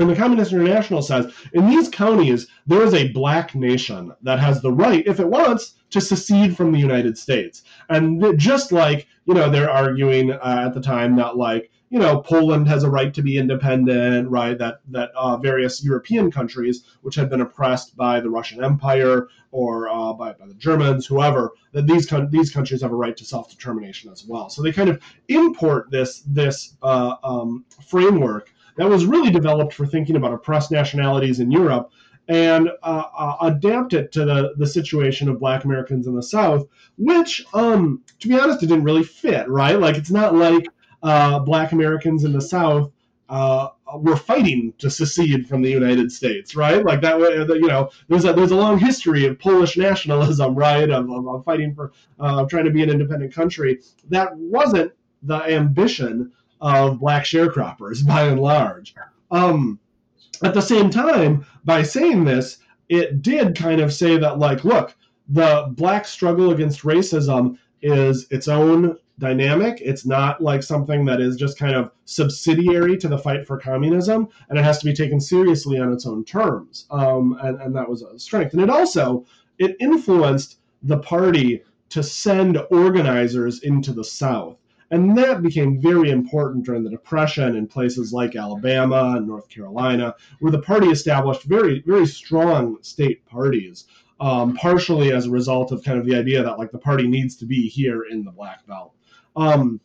[0.00, 4.62] And the Communist International says in these counties, there is a black nation that has
[4.62, 7.64] the right, if it wants, to secede from the United States.
[7.90, 12.20] And just like, you know, they're arguing uh, at the time that, like, you know,
[12.22, 14.56] Poland has a right to be independent, right?
[14.56, 19.90] That that uh, various European countries, which had been oppressed by the Russian Empire or
[19.90, 23.50] uh, by, by the Germans, whoever, that these these countries have a right to self
[23.50, 24.48] determination as well.
[24.48, 29.84] So they kind of import this this uh, um, framework that was really developed for
[29.84, 31.92] thinking about oppressed nationalities in Europe
[32.28, 36.66] and uh, uh, adapt it to the, the situation of black Americans in the South,
[36.96, 39.78] which, um, to be honest, it didn't really fit, right?
[39.78, 40.66] Like, it's not like
[41.02, 42.90] uh, black Americans in the South
[43.28, 46.82] uh, were fighting to secede from the United States, right?
[46.82, 50.88] Like that, way, you know, there's a, there's a long history of Polish nationalism, right?
[50.88, 53.80] Of, of, of fighting for, uh, trying to be an independent country.
[54.08, 54.92] That wasn't
[55.22, 58.94] the ambition of black sharecroppers by and large.
[59.30, 59.78] Um,
[60.42, 62.58] at the same time, by saying this,
[62.88, 64.96] it did kind of say that, like, look,
[65.28, 69.80] the black struggle against racism is its own dynamic.
[69.80, 74.28] It's not like something that is just kind of subsidiary to the fight for communism,
[74.48, 76.86] and it has to be taken seriously on its own terms.
[76.90, 78.54] Um, and, and that was a strength.
[78.54, 79.24] And it also
[79.58, 84.56] it influenced the party to send organizers into the South.
[84.90, 90.14] And that became very important during the Depression in places like Alabama and North Carolina,
[90.40, 93.86] where the party established very, very strong state parties,
[94.18, 97.36] um, partially as a result of kind of the idea that like the party needs
[97.36, 98.92] to be here in the Black Belt.
[99.36, 99.80] Um,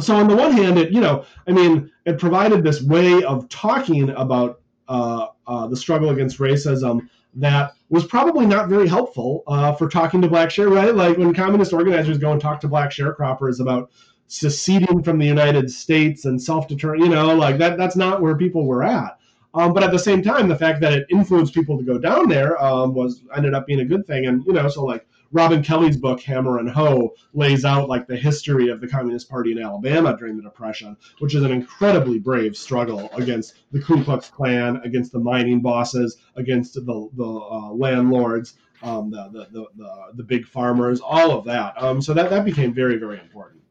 [0.00, 3.48] so on the one hand, it you know, I mean, it provided this way of
[3.48, 9.72] talking about uh, uh, the struggle against racism that was probably not very helpful uh,
[9.72, 12.90] for talking to black share right like when communist organizers go and talk to black
[12.90, 13.90] sharecroppers about
[14.32, 18.66] seceding from the united states and self-determination you know like that that's not where people
[18.66, 19.18] were at
[19.54, 22.28] um, but at the same time the fact that it influenced people to go down
[22.28, 25.62] there um, was ended up being a good thing and you know so like Robin
[25.62, 29.58] Kelley's book Hammer and Hoe lays out like the history of the Communist Party in
[29.58, 34.82] Alabama during the Depression, which is an incredibly brave struggle against the Ku Klux Klan,
[34.84, 40.22] against the mining bosses, against the the uh, landlords, um, the, the, the, the the
[40.22, 41.82] big farmers, all of that.
[41.82, 43.61] Um, so that that became very very important.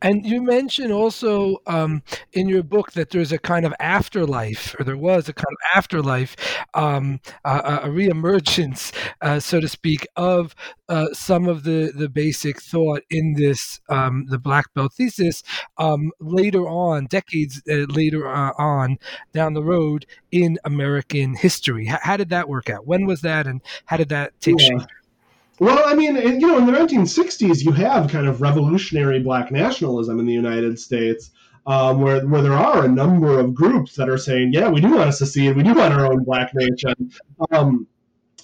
[0.00, 2.02] And you mentioned also um,
[2.32, 5.76] in your book that there's a kind of afterlife, or there was a kind of
[5.76, 6.36] afterlife,
[6.74, 10.54] um, a, a reemergence, uh, so to speak, of
[10.88, 15.42] uh, some of the, the basic thought in this, um, the Black Belt thesis,
[15.78, 18.98] um, later on, decades uh, later uh, on
[19.32, 21.88] down the road in American history.
[21.88, 22.86] H- how did that work out?
[22.86, 24.78] When was that, and how did that take yeah.
[24.78, 24.88] shape?
[25.60, 30.20] Well, I mean, you know, in the 1960s, you have kind of revolutionary black nationalism
[30.20, 31.32] in the United States,
[31.66, 34.94] um, where where there are a number of groups that are saying, yeah, we do
[34.94, 37.10] want to secede, we do want our own black nation.
[37.50, 37.88] Um,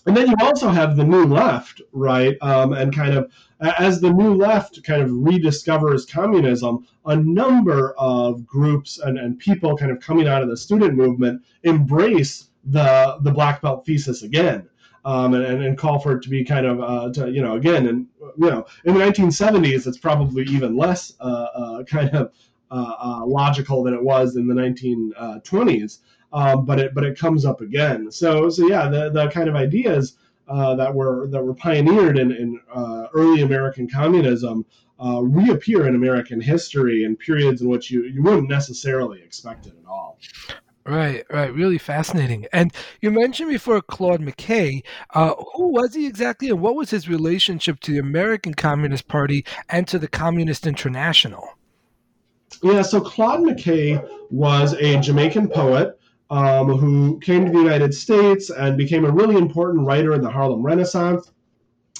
[0.06, 2.36] and then you also have the new left, right?
[2.42, 8.44] Um, and kind of as the new left kind of rediscovers communism, a number of
[8.44, 13.30] groups and, and people kind of coming out of the student movement embrace the the
[13.30, 14.68] black belt thesis again
[15.04, 17.86] um, and, and call for it to be kind of, uh, to, you know, again,
[17.86, 18.06] and
[18.38, 21.24] you know, in the 1970s, it's probably even less uh,
[21.54, 22.32] uh, kind of
[22.70, 25.98] uh, uh, logical than it was in the 1920s.
[26.32, 28.10] Um, but it but it comes up again.
[28.10, 30.16] So so yeah, the the kind of ideas
[30.48, 32.58] uh, that were that were pioneered in, in
[33.14, 34.66] early American communism
[34.98, 39.88] reappear in American history in periods in which you, you wouldn't necessarily expect it at
[39.88, 40.18] all.
[40.86, 41.52] Right, right.
[41.54, 42.46] Really fascinating.
[42.52, 42.70] And
[43.00, 44.82] you mentioned before Claude McKay.
[45.14, 49.46] Uh, who was he exactly, and what was his relationship to the American Communist Party
[49.70, 51.48] and to the Communist International?
[52.62, 58.50] Yeah, so Claude McKay was a Jamaican poet um, who came to the United States
[58.50, 61.30] and became a really important writer in the Harlem Renaissance.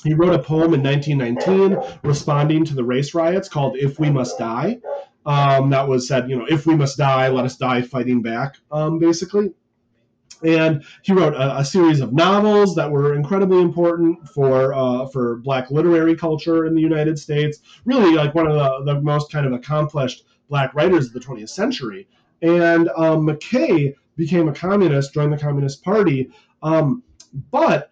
[0.02, 4.38] He wrote a poem in 1919 responding to the race riots called If We Must
[4.38, 4.78] Die
[5.26, 8.56] um, that was said, you know, if we must die, let us die fighting back,
[8.70, 9.52] um, basically.
[10.42, 15.36] And he wrote a, a, series of novels that were incredibly important for uh, for
[15.36, 17.60] Black literary culture in the United States.
[17.86, 21.48] Really, like one of the, the most kind of accomplished Black writers of the 20th
[21.48, 22.08] century.
[22.42, 26.30] And um, McKay became a communist, joined the Communist Party,
[26.62, 27.02] um,
[27.50, 27.90] but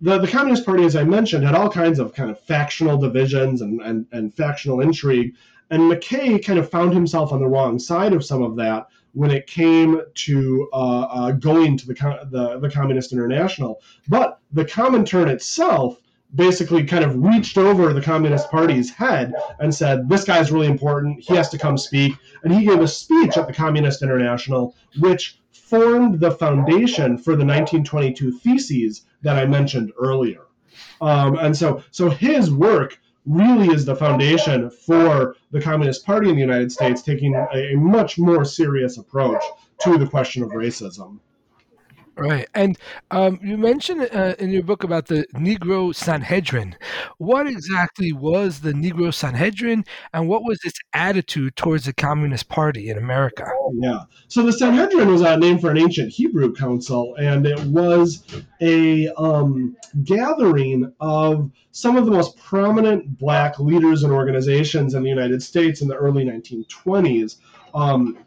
[0.00, 3.62] the, the Communist Party, as I mentioned, had all kinds of kind of factional divisions
[3.62, 5.34] and, and, and factional intrigue.
[5.74, 9.32] And McKay kind of found himself on the wrong side of some of that when
[9.32, 13.82] it came to uh, uh, going to the, the, the Communist International.
[14.06, 16.00] But the Comintern itself
[16.36, 21.18] basically kind of reached over the Communist Party's head and said, This guy's really important.
[21.18, 22.14] He has to come speak.
[22.44, 27.44] And he gave a speech at the Communist International, which formed the foundation for the
[27.44, 30.42] 1922 theses that I mentioned earlier.
[31.00, 36.34] Um, and so, so his work really is the foundation for the Communist Party in
[36.34, 39.42] the United States taking a, a much more serious approach
[39.80, 41.18] to the question of racism.
[42.16, 42.48] Right.
[42.54, 42.78] And
[43.10, 46.76] um, you mentioned uh, in your book about the Negro Sanhedrin.
[47.18, 52.88] What exactly was the Negro Sanhedrin and what was its attitude towards the Communist Party
[52.88, 53.46] in America?
[53.52, 54.04] Oh, yeah.
[54.28, 58.24] So the Sanhedrin was a name for an ancient Hebrew council, and it was
[58.60, 65.08] a um, gathering of some of the most prominent black leaders and organizations in the
[65.08, 67.38] United States in the early 1920s.
[67.74, 68.23] Um,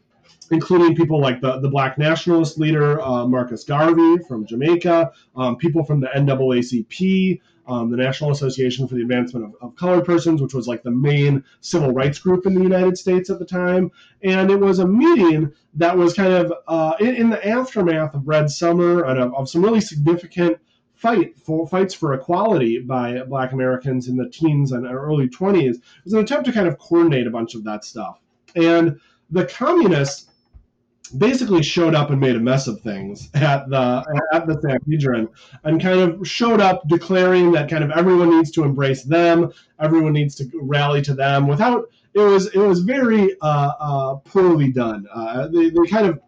[0.51, 5.83] including people like the, the black nationalist leader uh, Marcus Garvey from Jamaica, um, people
[5.83, 10.53] from the NAACP, um, the National Association for the Advancement of, of, Colored Persons, which
[10.53, 13.91] was like the main civil rights group in the United States at the time.
[14.23, 18.27] And it was a meeting that was kind of uh, in, in, the aftermath of
[18.27, 20.57] Red Summer and of, of some really significant
[20.95, 25.81] fight for fights for equality by Black Americans in the teens and early 20s It
[26.05, 28.19] was an attempt to kind of coordinate a bunch of that stuff.
[28.55, 30.31] And the communists
[31.09, 34.03] basically showed up and made a mess of things at the
[34.33, 35.29] at the Sanhedrin
[35.63, 40.13] and kind of showed up declaring that kind of everyone needs to embrace them, everyone
[40.13, 45.05] needs to rally to them without it was it was very uh, uh, poorly done.
[45.13, 46.19] Uh, they, they kind of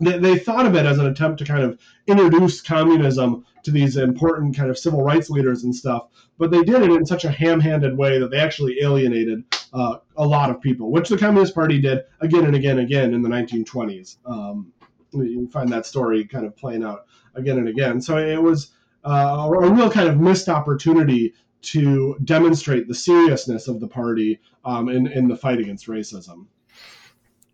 [0.00, 3.96] they, they thought of it as an attempt to kind of introduce communism to these
[3.96, 7.30] important kind of civil rights leaders and stuff, but they did it in such a
[7.30, 11.80] ham-handed way that they actually alienated uh, a lot of people, which the Communist Party
[11.80, 14.16] did again and again and again in the 1920s.
[14.24, 14.72] Um,
[15.12, 18.00] you find that story kind of playing out again and again.
[18.00, 18.72] So it was
[19.04, 24.88] uh, a real kind of missed opportunity to demonstrate the seriousness of the party um,
[24.88, 26.46] in, in the fight against racism.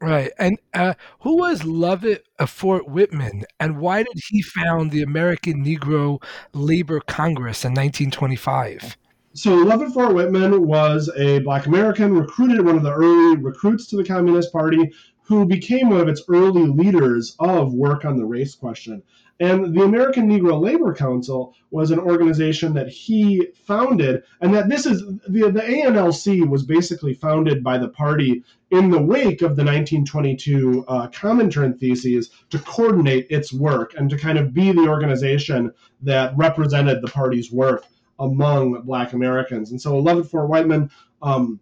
[0.04, 0.30] Right.
[0.38, 6.22] And uh, who was Lovett Fort Whiteman, and why did he found the American Negro
[6.52, 8.98] Labor Congress in 1925?
[9.32, 13.96] So Lovett Fort Whiteman was a black American recruited, one of the early recruits to
[13.96, 14.92] the Communist Party,
[15.22, 19.02] who became one of its early leaders of work on the race question.
[19.40, 24.86] And the American Negro Labor Council was an organization that he founded, and that this
[24.86, 29.64] is the, the ANLC was basically founded by the party in the wake of the
[29.64, 35.72] 1922 uh, Comintern theses to coordinate its work and to kind of be the organization
[36.02, 37.84] that represented the party's work
[38.20, 39.72] among Black Americans.
[39.72, 40.90] And so Lovett Fort Whiteman
[41.22, 41.58] um,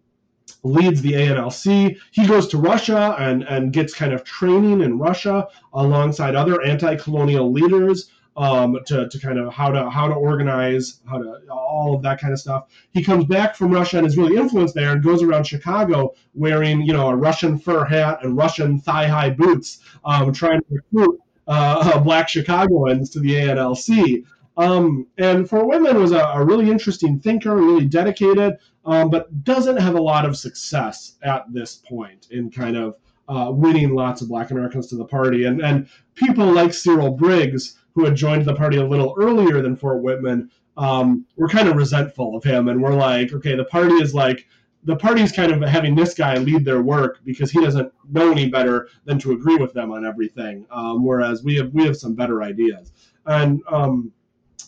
[0.63, 1.97] leads the ANLC.
[2.11, 7.51] He goes to Russia and, and gets kind of training in Russia alongside other anti-colonial
[7.51, 12.01] leaders um, to, to kind of how to how to organize, how to all of
[12.03, 12.69] that kind of stuff.
[12.91, 16.81] He comes back from Russia and is really influenced there and goes around Chicago wearing
[16.81, 21.19] you know a Russian fur hat and Russian thigh high boots, um, trying to recruit
[21.47, 24.23] uh, black Chicagoans to the ANLC.
[24.55, 29.77] Um, and Fort Whiteman was a, a, really interesting thinker, really dedicated, um, but doesn't
[29.77, 32.95] have a lot of success at this point in kind of
[33.27, 35.45] uh, winning lots of Black Americans to the party.
[35.45, 39.75] And, and people like Cyril Briggs, who had joined the party a little earlier than
[39.75, 43.95] Fort Whiteman, um, were kind of resentful of him and were like, okay, the party
[43.95, 44.47] is like,
[44.83, 48.49] the party's kind of having this guy lead their work because he doesn't know any
[48.49, 50.65] better than to agree with them on everything.
[50.69, 52.91] Um, whereas we have we have some better ideas.
[53.25, 54.11] And um,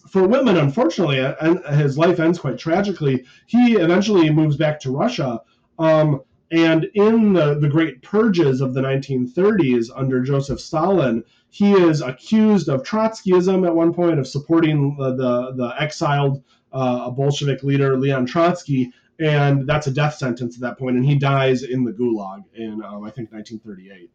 [0.08, 3.26] Fort Whiteman, unfortunately, and his life ends quite tragically.
[3.48, 5.42] He eventually moves back to Russia.
[5.80, 12.02] Um, and in the, the great purges of the 1930s under Joseph Stalin, he is
[12.02, 17.98] accused of Trotskyism at one point, of supporting the, the, the exiled uh, Bolshevik leader
[17.98, 18.92] Leon Trotsky.
[19.20, 22.84] And that's a death sentence at that point, and he dies in the Gulag in,
[22.84, 24.12] um, I think, 1938.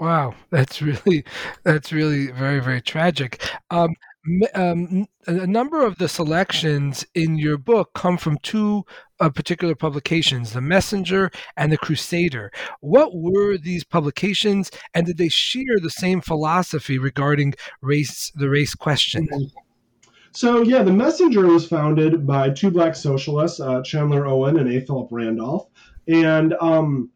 [0.00, 1.24] Wow, that's really
[1.62, 3.42] that's really very very tragic.
[3.70, 3.94] Um,
[4.54, 8.84] um, a number of the selections in your book come from two
[9.18, 12.50] uh, particular publications, The Messenger and The Crusader.
[12.80, 18.74] What were these publications, and did they share the same philosophy regarding race, the race
[18.74, 19.28] question?
[20.32, 24.80] So, yeah, The Messenger was founded by two black socialists, uh, Chandler Owen and A.
[24.80, 25.66] Philip Randolph.
[26.06, 27.10] And um,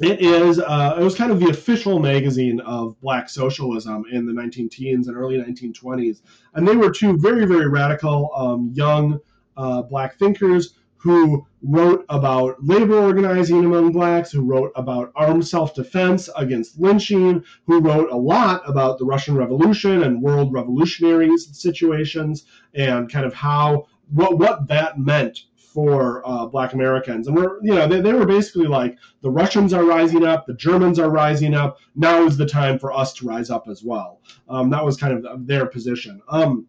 [0.00, 4.32] it is uh, it was kind of the official magazine of black socialism in the
[4.32, 6.20] 19 teens and early 1920s
[6.54, 9.18] and they were two very very radical um, young
[9.56, 16.28] uh, black thinkers who wrote about labor organizing among blacks who wrote about armed self-defense
[16.36, 23.10] against lynching who wrote a lot about the russian revolution and world revolutionary situations and
[23.10, 25.44] kind of how what what that meant
[25.76, 27.26] for uh, black Americans.
[27.26, 30.54] And we're, you know, they, they were basically like the Russians are rising up, the
[30.54, 31.76] Germans are rising up.
[31.94, 34.22] Now is the time for us to rise up as well.
[34.48, 36.22] Um, that was kind of their position.
[36.30, 36.66] Um,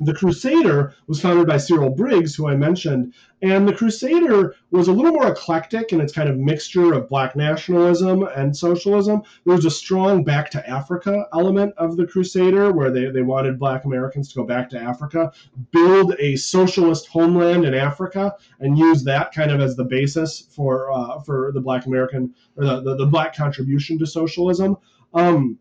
[0.00, 4.92] the Crusader was founded by Cyril Briggs, who I mentioned, and the Crusader was a
[4.92, 9.22] little more eclectic in its kind of mixture of black nationalism and socialism.
[9.44, 13.58] There was a strong back to Africa element of the Crusader, where they, they wanted
[13.58, 15.32] black Americans to go back to Africa,
[15.70, 20.90] build a socialist homeland in Africa, and use that kind of as the basis for
[20.92, 24.76] uh, for the black American or the, the, the black contribution to socialism.
[25.14, 25.58] Um,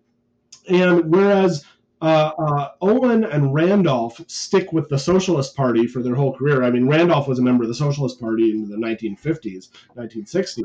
[0.67, 1.63] and whereas
[2.01, 6.63] uh, uh, Owen and Randolph stick with the Socialist Party for their whole career.
[6.63, 10.63] I mean, Randolph was a member of the Socialist Party in the 1950s, 1960s.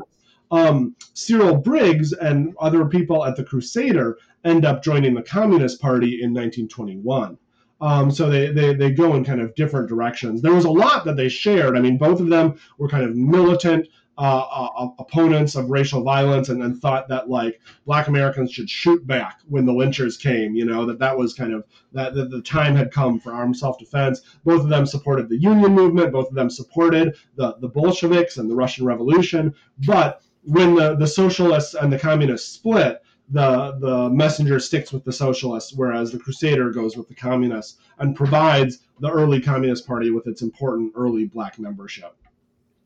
[0.51, 6.21] Um, Cyril Briggs and other people at the Crusader end up joining the Communist Party
[6.21, 7.37] in 1921.
[7.79, 10.41] Um, so they, they, they go in kind of different directions.
[10.41, 11.75] There was a lot that they shared.
[11.75, 13.87] I mean, both of them were kind of militant
[14.21, 19.05] uh, uh, opponents of racial violence and, and thought that like black Americans should shoot
[19.07, 20.53] back when the lynchers came.
[20.53, 21.63] You know that that was kind of
[21.93, 24.21] that, that the time had come for armed self-defense.
[24.45, 26.11] Both of them supported the union movement.
[26.11, 29.55] Both of them supported the the Bolsheviks and the Russian Revolution.
[29.87, 35.13] But when the, the socialists and the communists split, the the messenger sticks with the
[35.13, 40.27] socialists, whereas the crusader goes with the communists and provides the early communist party with
[40.27, 42.15] its important early black membership.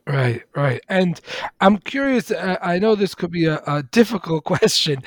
[0.07, 0.81] Right, right.
[0.87, 1.19] And
[1.61, 5.01] I'm curious, uh, I know this could be a, a difficult question,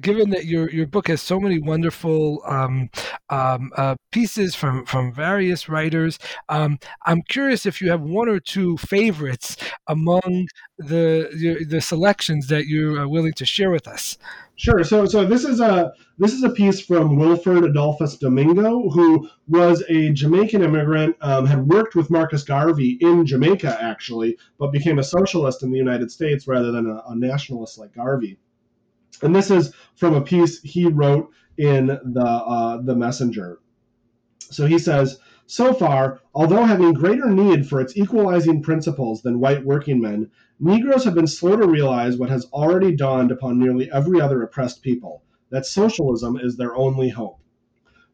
[0.00, 2.90] given that your, your book has so many wonderful um,
[3.30, 6.18] um, uh, pieces from, from various writers,
[6.48, 9.56] um, I'm curious if you have one or two favorites
[9.86, 10.48] among
[10.78, 14.18] the, the, selections that you're willing to share with us.
[14.56, 14.82] Sure.
[14.82, 19.82] So, so this is a this is a piece from Wilfred Adolphus Domingo, who was
[19.88, 25.04] a Jamaican immigrant, um, had worked with Marcus Garvey in Jamaica actually, but became a
[25.04, 28.38] socialist in the United States rather than a, a nationalist like Garvey.
[29.22, 33.60] And this is from a piece he wrote in the uh, the Messenger.
[34.40, 35.18] So he says.
[35.46, 41.04] So far, although having greater need for its equalizing principles than white working men, Negroes
[41.04, 45.22] have been slow to realize what has already dawned upon nearly every other oppressed people
[45.50, 47.40] that socialism is their only hope.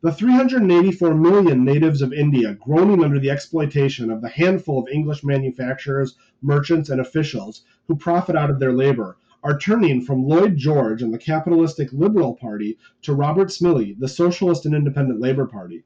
[0.02, 5.22] The 384 million natives of India groaning under the exploitation of the handful of English
[5.22, 11.00] manufacturers, merchants, and officials who profit out of their labor are turning from Lloyd George
[11.00, 15.84] and the capitalistic Liberal Party to Robert Smillie, the Socialist and Independent Labour Party.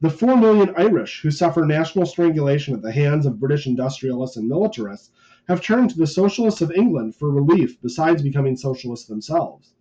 [0.00, 4.48] The 4 million Irish who suffer national strangulation at the hands of British industrialists and
[4.48, 5.10] militarists
[5.48, 9.74] have turned to the socialists of England for relief besides becoming socialists themselves.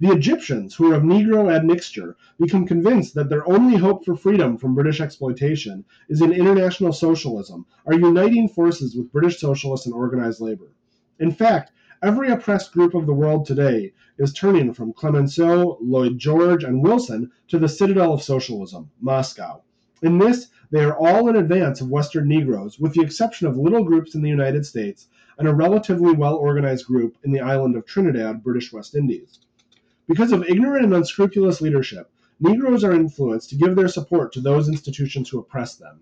[0.00, 4.58] The Egyptians, who are of Negro admixture, become convinced that their only hope for freedom
[4.58, 10.40] from British exploitation is in international socialism, are uniting forces with British socialists and organized
[10.40, 10.72] labor.
[11.20, 11.70] In fact,
[12.04, 17.30] every oppressed group of the world today is turning from Clemenceau, Lloyd George, and Wilson
[17.48, 19.62] to the citadel of socialism, Moscow.
[20.02, 23.84] In this, they are all in advance of Western Negroes, with the exception of little
[23.84, 27.86] groups in the United States and a relatively well organized group in the island of
[27.86, 29.38] Trinidad, British West Indies.
[30.06, 34.68] Because of ignorant and unscrupulous leadership, Negroes are influenced to give their support to those
[34.68, 36.00] institutions who oppress them.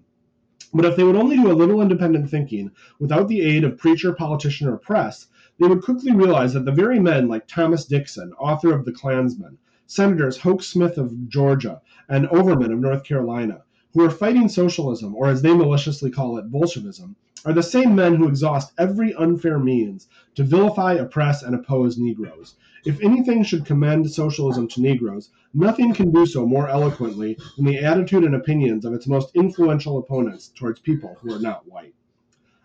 [0.74, 4.12] But if they would only do a little independent thinking without the aid of preacher,
[4.12, 5.28] politician, or press,
[5.62, 9.58] they would quickly realize that the very men like Thomas Dixon, author of The Klansman,
[9.86, 13.62] Senators Hoke Smith of Georgia, and Overman of North Carolina,
[13.94, 18.16] who are fighting socialism, or as they maliciously call it, Bolshevism, are the same men
[18.16, 22.56] who exhaust every unfair means to vilify, oppress, and oppose Negroes.
[22.84, 27.78] If anything should commend socialism to Negroes, nothing can do so more eloquently than the
[27.78, 31.94] attitude and opinions of its most influential opponents towards people who are not white.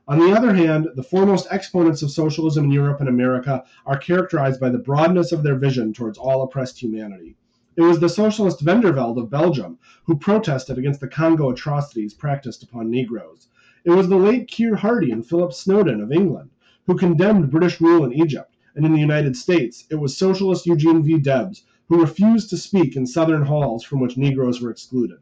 [0.09, 4.57] On the other hand, the foremost exponents of socialism in Europe and America are characterized
[4.57, 7.35] by the broadness of their vision towards all oppressed humanity.
[7.75, 12.89] It was the socialist Vandervelde of Belgium who protested against the Congo atrocities practiced upon
[12.89, 13.49] Negroes.
[13.83, 16.51] It was the late Keir Hardie and Philip Snowden of England
[16.85, 21.03] who condemned British rule in Egypt and in the United States, it was socialist Eugene
[21.03, 21.17] V.
[21.17, 25.17] Debs who refused to speak in Southern halls from which Negroes were excluded.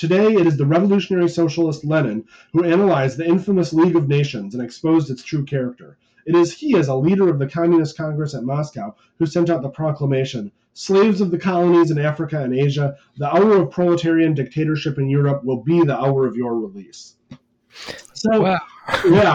[0.00, 2.24] Today, it is the revolutionary socialist Lenin
[2.54, 5.98] who analyzed the infamous League of Nations and exposed its true character.
[6.24, 9.60] It is he, as a leader of the Communist Congress at Moscow, who sent out
[9.60, 14.96] the proclamation Slaves of the colonies in Africa and Asia, the hour of proletarian dictatorship
[14.96, 17.16] in Europe will be the hour of your release.
[18.14, 18.58] So, wow.
[19.04, 19.34] yeah,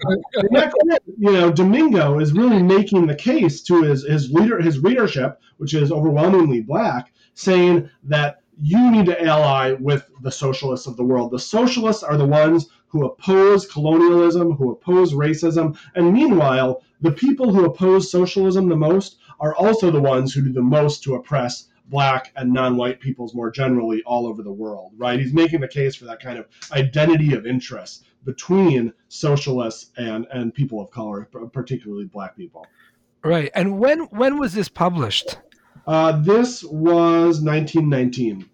[1.20, 5.76] you know, Domingo is really making the case to his his leader his readership, which
[5.76, 11.32] is overwhelmingly black, saying that you need to ally with the socialists of the world.
[11.32, 17.54] The socialists are the ones who oppose colonialism, who oppose racism, and meanwhile, the people
[17.54, 21.68] who oppose socialism the most are also the ones who do the most to oppress
[21.88, 25.96] black and non-white peoples more generally all over the world right he's making the case
[25.96, 32.06] for that kind of identity of interest between socialists and and people of color, particularly
[32.06, 32.66] black people.
[33.24, 33.52] Right.
[33.56, 35.38] And when when was this published?
[35.88, 38.50] Uh, this was 1919.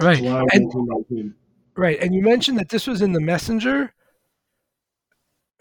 [0.00, 0.18] Right.
[0.18, 1.34] And, 1919.
[1.76, 1.98] Right.
[2.00, 3.92] And you mentioned that this was in the Messenger.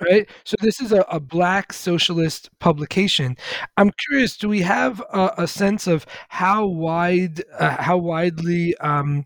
[0.02, 0.30] Right.
[0.44, 3.38] So this is a, a black socialist publication.
[3.78, 4.38] I'm curious.
[4.38, 9.26] Do we have a, a sense of how wide, uh, how widely um,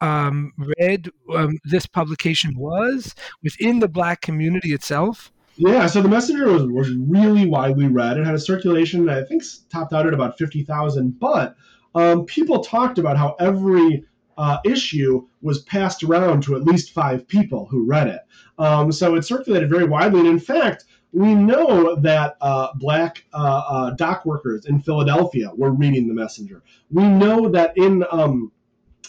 [0.00, 5.30] um, read um, this publication was within the black community itself?
[5.56, 8.18] Yeah, so the Messenger was, was really widely read.
[8.18, 11.56] It had a circulation that I think topped out at about 50,000, but
[11.94, 14.04] um, people talked about how every
[14.36, 18.20] uh, issue was passed around to at least five people who read it.
[18.58, 20.20] Um, so it circulated very widely.
[20.20, 25.70] And in fact, we know that uh, black uh, uh, dock workers in Philadelphia were
[25.70, 26.62] reading the messenger.
[26.90, 28.52] We know that in um,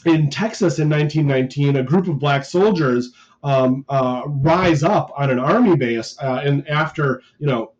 [0.05, 3.11] in Texas in 1919, a group of black soldiers
[3.43, 7.71] um, uh, rise up on an army base, uh, and after you know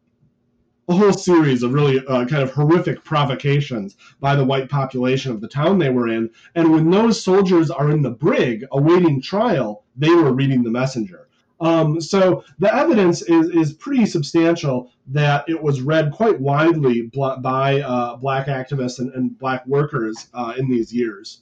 [0.89, 5.41] a whole series of really uh, kind of horrific provocations by the white population of
[5.41, 6.30] the town they were in.
[6.55, 11.28] And when those soldiers are in the brig awaiting trial, they were reading the messenger.
[11.60, 17.82] Um, so the evidence is, is pretty substantial that it was read quite widely by
[17.82, 21.41] uh, black activists and, and black workers uh, in these years.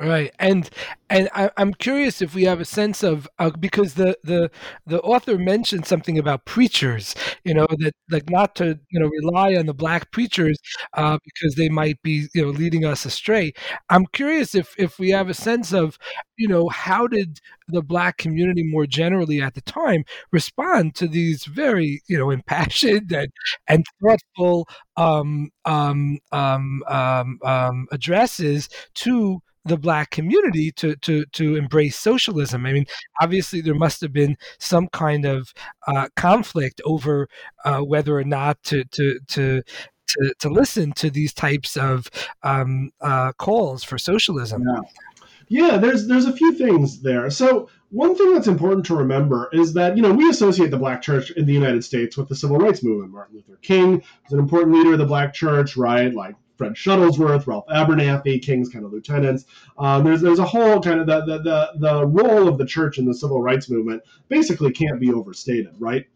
[0.00, 0.70] Right, and
[1.10, 4.48] and I, am curious if we have a sense of uh, because the the
[4.86, 9.56] the author mentioned something about preachers, you know, that like not to you know rely
[9.56, 10.56] on the black preachers
[10.94, 13.52] uh, because they might be you know leading us astray.
[13.90, 15.98] I'm curious if if we have a sense of
[16.36, 21.44] you know how did the black community more generally at the time respond to these
[21.44, 23.32] very you know impassioned and
[23.66, 31.56] and thoughtful um, um, um, um, um addresses to the black community to to to
[31.56, 32.66] embrace socialism.
[32.66, 32.86] I mean,
[33.20, 35.52] obviously there must have been some kind of
[35.86, 37.28] uh, conflict over
[37.64, 39.62] uh, whether or not to to to
[40.08, 42.08] to, to listen to these types of
[42.42, 44.64] um, uh, calls for socialism.
[44.66, 45.68] Yeah.
[45.70, 47.30] yeah, there's there's a few things there.
[47.30, 51.00] So one thing that's important to remember is that you know we associate the black
[51.00, 54.38] church in the united states with the civil rights movement martin luther king was an
[54.38, 58.92] important leader of the black church right like Fred Shuttlesworth, Ralph Abernathy, King's kind of
[58.92, 59.44] lieutenants.
[59.78, 62.98] Um, there's there's a whole kind of the, the the the role of the church
[62.98, 66.06] in the civil rights movement basically can't be overstated, right?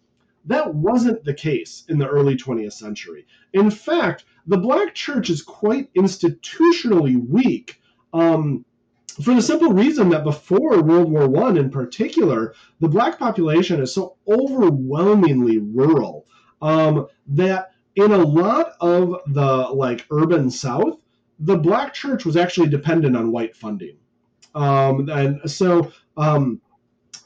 [0.44, 3.24] That wasn't the case in the early 20th century.
[3.52, 7.80] In fact, the black church is quite institutionally weak.
[8.12, 8.64] Um,
[9.22, 13.94] for the simple reason that before World War One, in particular, the black population is
[13.94, 16.26] so overwhelmingly rural
[16.60, 20.98] um, that in a lot of the like urban South,
[21.38, 23.96] the black church was actually dependent on white funding.
[24.54, 26.60] Um, and so um,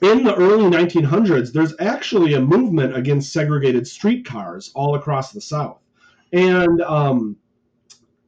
[0.03, 5.81] in the early 1900s, there's actually a movement against segregated streetcars all across the South.
[6.33, 7.37] And um,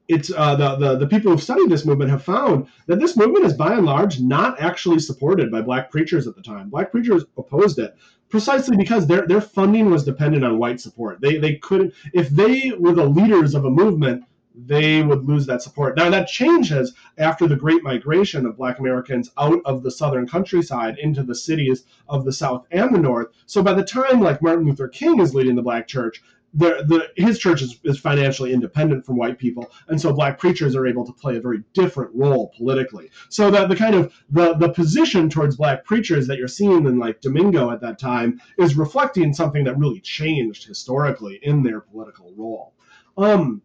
[0.09, 3.45] it's uh, the, the, the people who've studied this movement have found that this movement
[3.45, 6.71] is by and large not actually supported by black preachers at the time.
[6.71, 7.95] Black preachers opposed it
[8.29, 11.21] precisely because their their funding was dependent on white support.
[11.21, 14.25] They they couldn't if they were the leaders of a movement,
[14.55, 15.97] they would lose that support.
[15.97, 20.99] Now that changes after the Great Migration of Black Americans out of the southern countryside
[20.99, 23.29] into the cities of the South and the North.
[23.47, 26.23] So by the time like Martin Luther King is leading the Black Church,
[26.55, 30.75] the, the his church is, is financially independent from white people, and so black preachers
[30.75, 33.11] are able to play a very different role politically.
[33.29, 36.99] So that the kind of the the position towards black preachers that you're seeing in
[36.99, 42.33] like Domingo at that time is reflecting something that really changed historically in their political
[42.37, 42.75] role.
[43.17, 43.63] Um,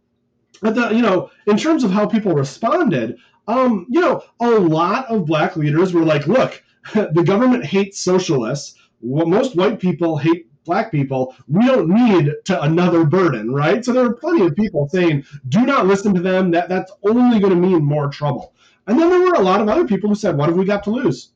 [0.61, 3.17] but the, you know, in terms of how people responded,
[3.47, 6.63] um, you know, a lot of black leaders were like, "Look,
[6.93, 8.75] the government hates socialists.
[9.01, 13.83] Most white people hate black people, we don't need to another burden, right?
[13.83, 16.51] So there are plenty of people saying, do not listen to them.
[16.51, 18.53] That that's only going to mean more trouble.
[18.87, 20.83] And then there were a lot of other people who said, what have we got
[20.85, 21.31] to lose?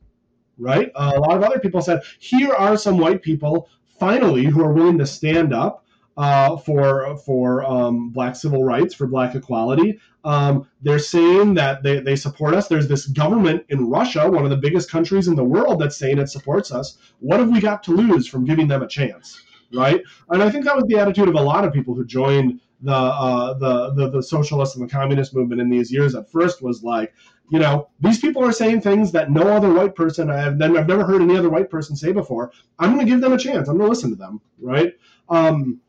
[0.57, 0.91] Right?
[0.95, 3.69] Uh, a lot of other people said, here are some white people
[3.99, 5.85] finally who are willing to stand up
[6.17, 9.99] uh, for for um, black civil rights, for black equality.
[10.23, 12.67] Um, they're saying that they, they support us.
[12.67, 16.17] There's this government in Russia, one of the biggest countries in the world, that's saying
[16.17, 16.97] it supports us.
[17.19, 19.41] What have we got to lose from giving them a chance,
[19.73, 20.01] right?
[20.29, 22.91] And I think that was the attitude of a lot of people who joined the
[22.93, 26.15] uh, the, the the socialist and the communist movement in these years.
[26.15, 27.13] At first, was like,
[27.51, 30.87] you know, these people are saying things that no other white person I have I've
[30.87, 32.51] never heard any other white person say before.
[32.79, 33.67] I'm going to give them a chance.
[33.67, 34.93] I'm going to listen to them, right?
[35.29, 35.79] Um,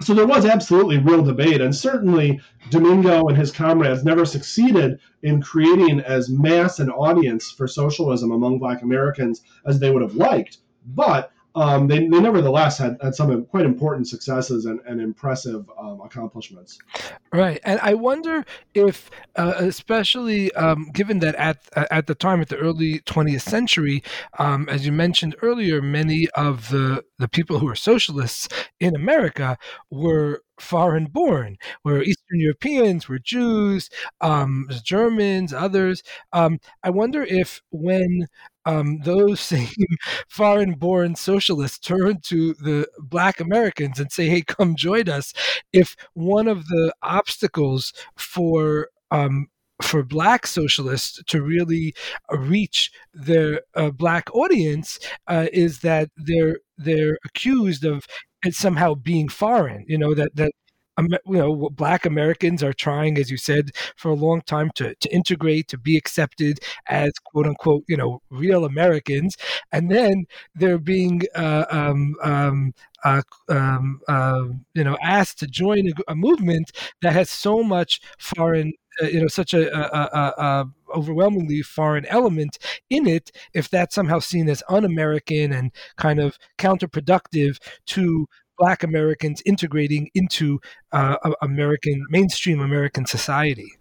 [0.00, 2.40] so there was absolutely real debate, and certainly
[2.70, 8.58] Domingo and his comrades never succeeded in creating as mass an audience for socialism among
[8.58, 10.58] Black Americans as they would have liked.
[10.86, 16.00] But um, they, they, nevertheless had, had some quite important successes and, and impressive um,
[16.00, 16.78] accomplishments.
[17.32, 18.44] Right, and I wonder
[18.74, 24.02] if, uh, especially um, given that at at the time, at the early 20th century,
[24.38, 28.48] um, as you mentioned earlier, many of the the people who were socialists
[28.78, 29.58] in America
[29.90, 33.90] were foreign born, were Eastern Europeans were Jews,
[34.20, 36.02] um, Germans, others.
[36.32, 38.26] Um, I wonder if when
[38.68, 39.68] um, those same
[40.28, 45.32] foreign born socialists turn to the black Americans and say, hey, come join us,
[45.72, 49.46] if one of the obstacles for um,
[49.82, 51.94] for black socialists to really
[52.32, 54.98] reach their uh, black audience
[55.28, 58.04] uh, is that they're they're accused of
[58.50, 59.84] somehow being foreign.
[59.88, 60.52] You know that that
[60.98, 65.14] you know, black Americans are trying, as you said, for a long time to, to
[65.14, 69.36] integrate, to be accepted as quote unquote, you know, real Americans.
[69.72, 72.74] And then they're being, uh, um, um,
[73.04, 74.44] uh, um, uh,
[74.74, 79.20] you know, asked to join a, a, movement that has so much foreign, uh, you
[79.20, 82.58] know, such a, a, a overwhelmingly foreign element
[82.90, 88.26] in it if that's somehow seen as un-american and kind of counterproductive to
[88.58, 90.60] black Americans integrating into
[90.92, 93.72] uh, American mainstream American society.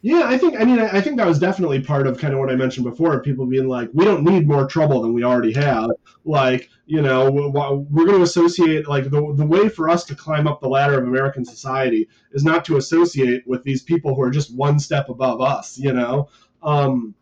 [0.00, 2.50] Yeah, I think I mean I think that was definitely part of kind of what
[2.50, 3.20] I mentioned before.
[3.20, 5.90] People being like, we don't need more trouble than we already have.
[6.24, 10.46] Like, you know, we're going to associate like the the way for us to climb
[10.46, 14.30] up the ladder of American society is not to associate with these people who are
[14.30, 15.76] just one step above us.
[15.76, 16.28] You know,
[16.62, 17.16] um,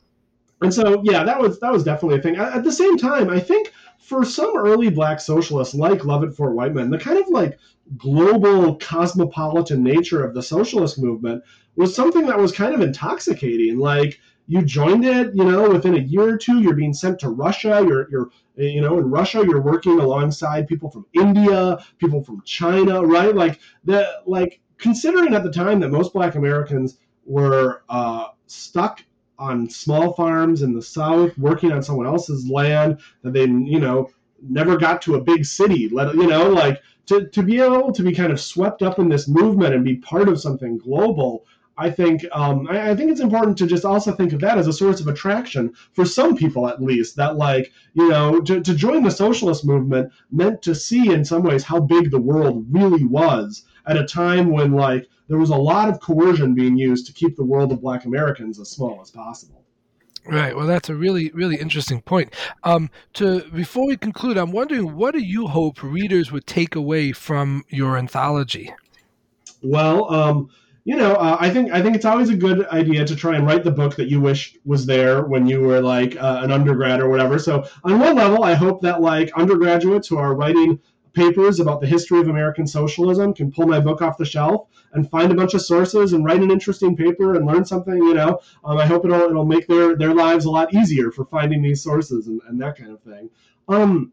[0.62, 2.36] and so yeah, that was that was definitely a thing.
[2.36, 6.90] At the same time, I think for some early black socialists like Lovett Fort Whiteman,
[6.90, 7.58] the kind of like
[7.96, 11.42] global cosmopolitan nature of the socialist movement
[11.76, 13.78] was something that was kind of intoxicating.
[13.78, 17.28] Like you joined it, you know, within a year or two, you're being sent to
[17.28, 17.84] Russia.
[17.86, 23.04] You're, you're, you know, in Russia, you're working alongside people from India, people from China,
[23.04, 23.34] right?
[23.34, 29.02] Like the, like considering at the time that most Black Americans were uh, stuck
[29.38, 34.10] on small farms in the south working on someone else's land that they you know
[34.42, 38.02] never got to a big city let you know like to, to be able to
[38.02, 41.46] be kind of swept up in this movement and be part of something global
[41.78, 44.66] I think um, I, I, think it's important to just also think of that as
[44.66, 47.16] a source of attraction for some people, at least.
[47.16, 51.42] That like you know to, to join the socialist movement meant to see in some
[51.42, 55.56] ways how big the world really was at a time when like there was a
[55.56, 59.10] lot of coercion being used to keep the world of Black Americans as small as
[59.10, 59.64] possible.
[60.28, 60.56] Right.
[60.56, 62.34] Well, that's a really, really interesting point.
[62.64, 67.12] Um, to before we conclude, I'm wondering what do you hope readers would take away
[67.12, 68.74] from your anthology?
[69.62, 70.50] Well, um,
[70.84, 73.46] you know, uh, I think I think it's always a good idea to try and
[73.46, 77.00] write the book that you wish was there when you were like uh, an undergrad
[77.00, 77.38] or whatever.
[77.38, 80.80] So, on one level, I hope that like undergraduates who are writing
[81.16, 85.10] papers about the history of American socialism can pull my book off the shelf and
[85.10, 87.96] find a bunch of sources and write an interesting paper and learn something.
[87.96, 91.24] You know, um, I hope it'll it'll make their their lives a lot easier for
[91.24, 93.30] finding these sources and, and that kind of thing.
[93.66, 94.12] Um,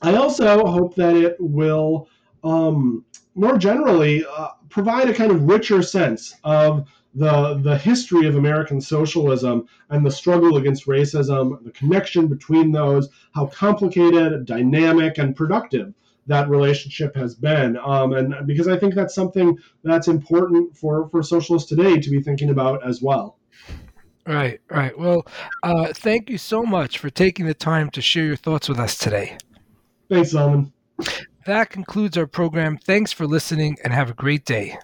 [0.00, 2.08] I also hope that it will
[2.42, 3.04] um,
[3.34, 8.80] more generally uh, provide a kind of richer sense of the the history of American
[8.80, 15.92] socialism and the struggle against racism, the connection between those, how complicated, dynamic, and productive
[16.26, 17.76] that relationship has been.
[17.76, 22.20] Um, and because I think that's something that's important for, for socialists today to be
[22.20, 23.38] thinking about as well.
[24.26, 24.96] Right, right.
[24.96, 25.26] Well,
[25.64, 28.96] uh, thank you so much for taking the time to share your thoughts with us
[28.96, 29.36] today.
[30.08, 30.70] Thanks, Zalman.
[31.46, 32.78] That concludes our program.
[32.78, 34.78] Thanks for listening and have a great day.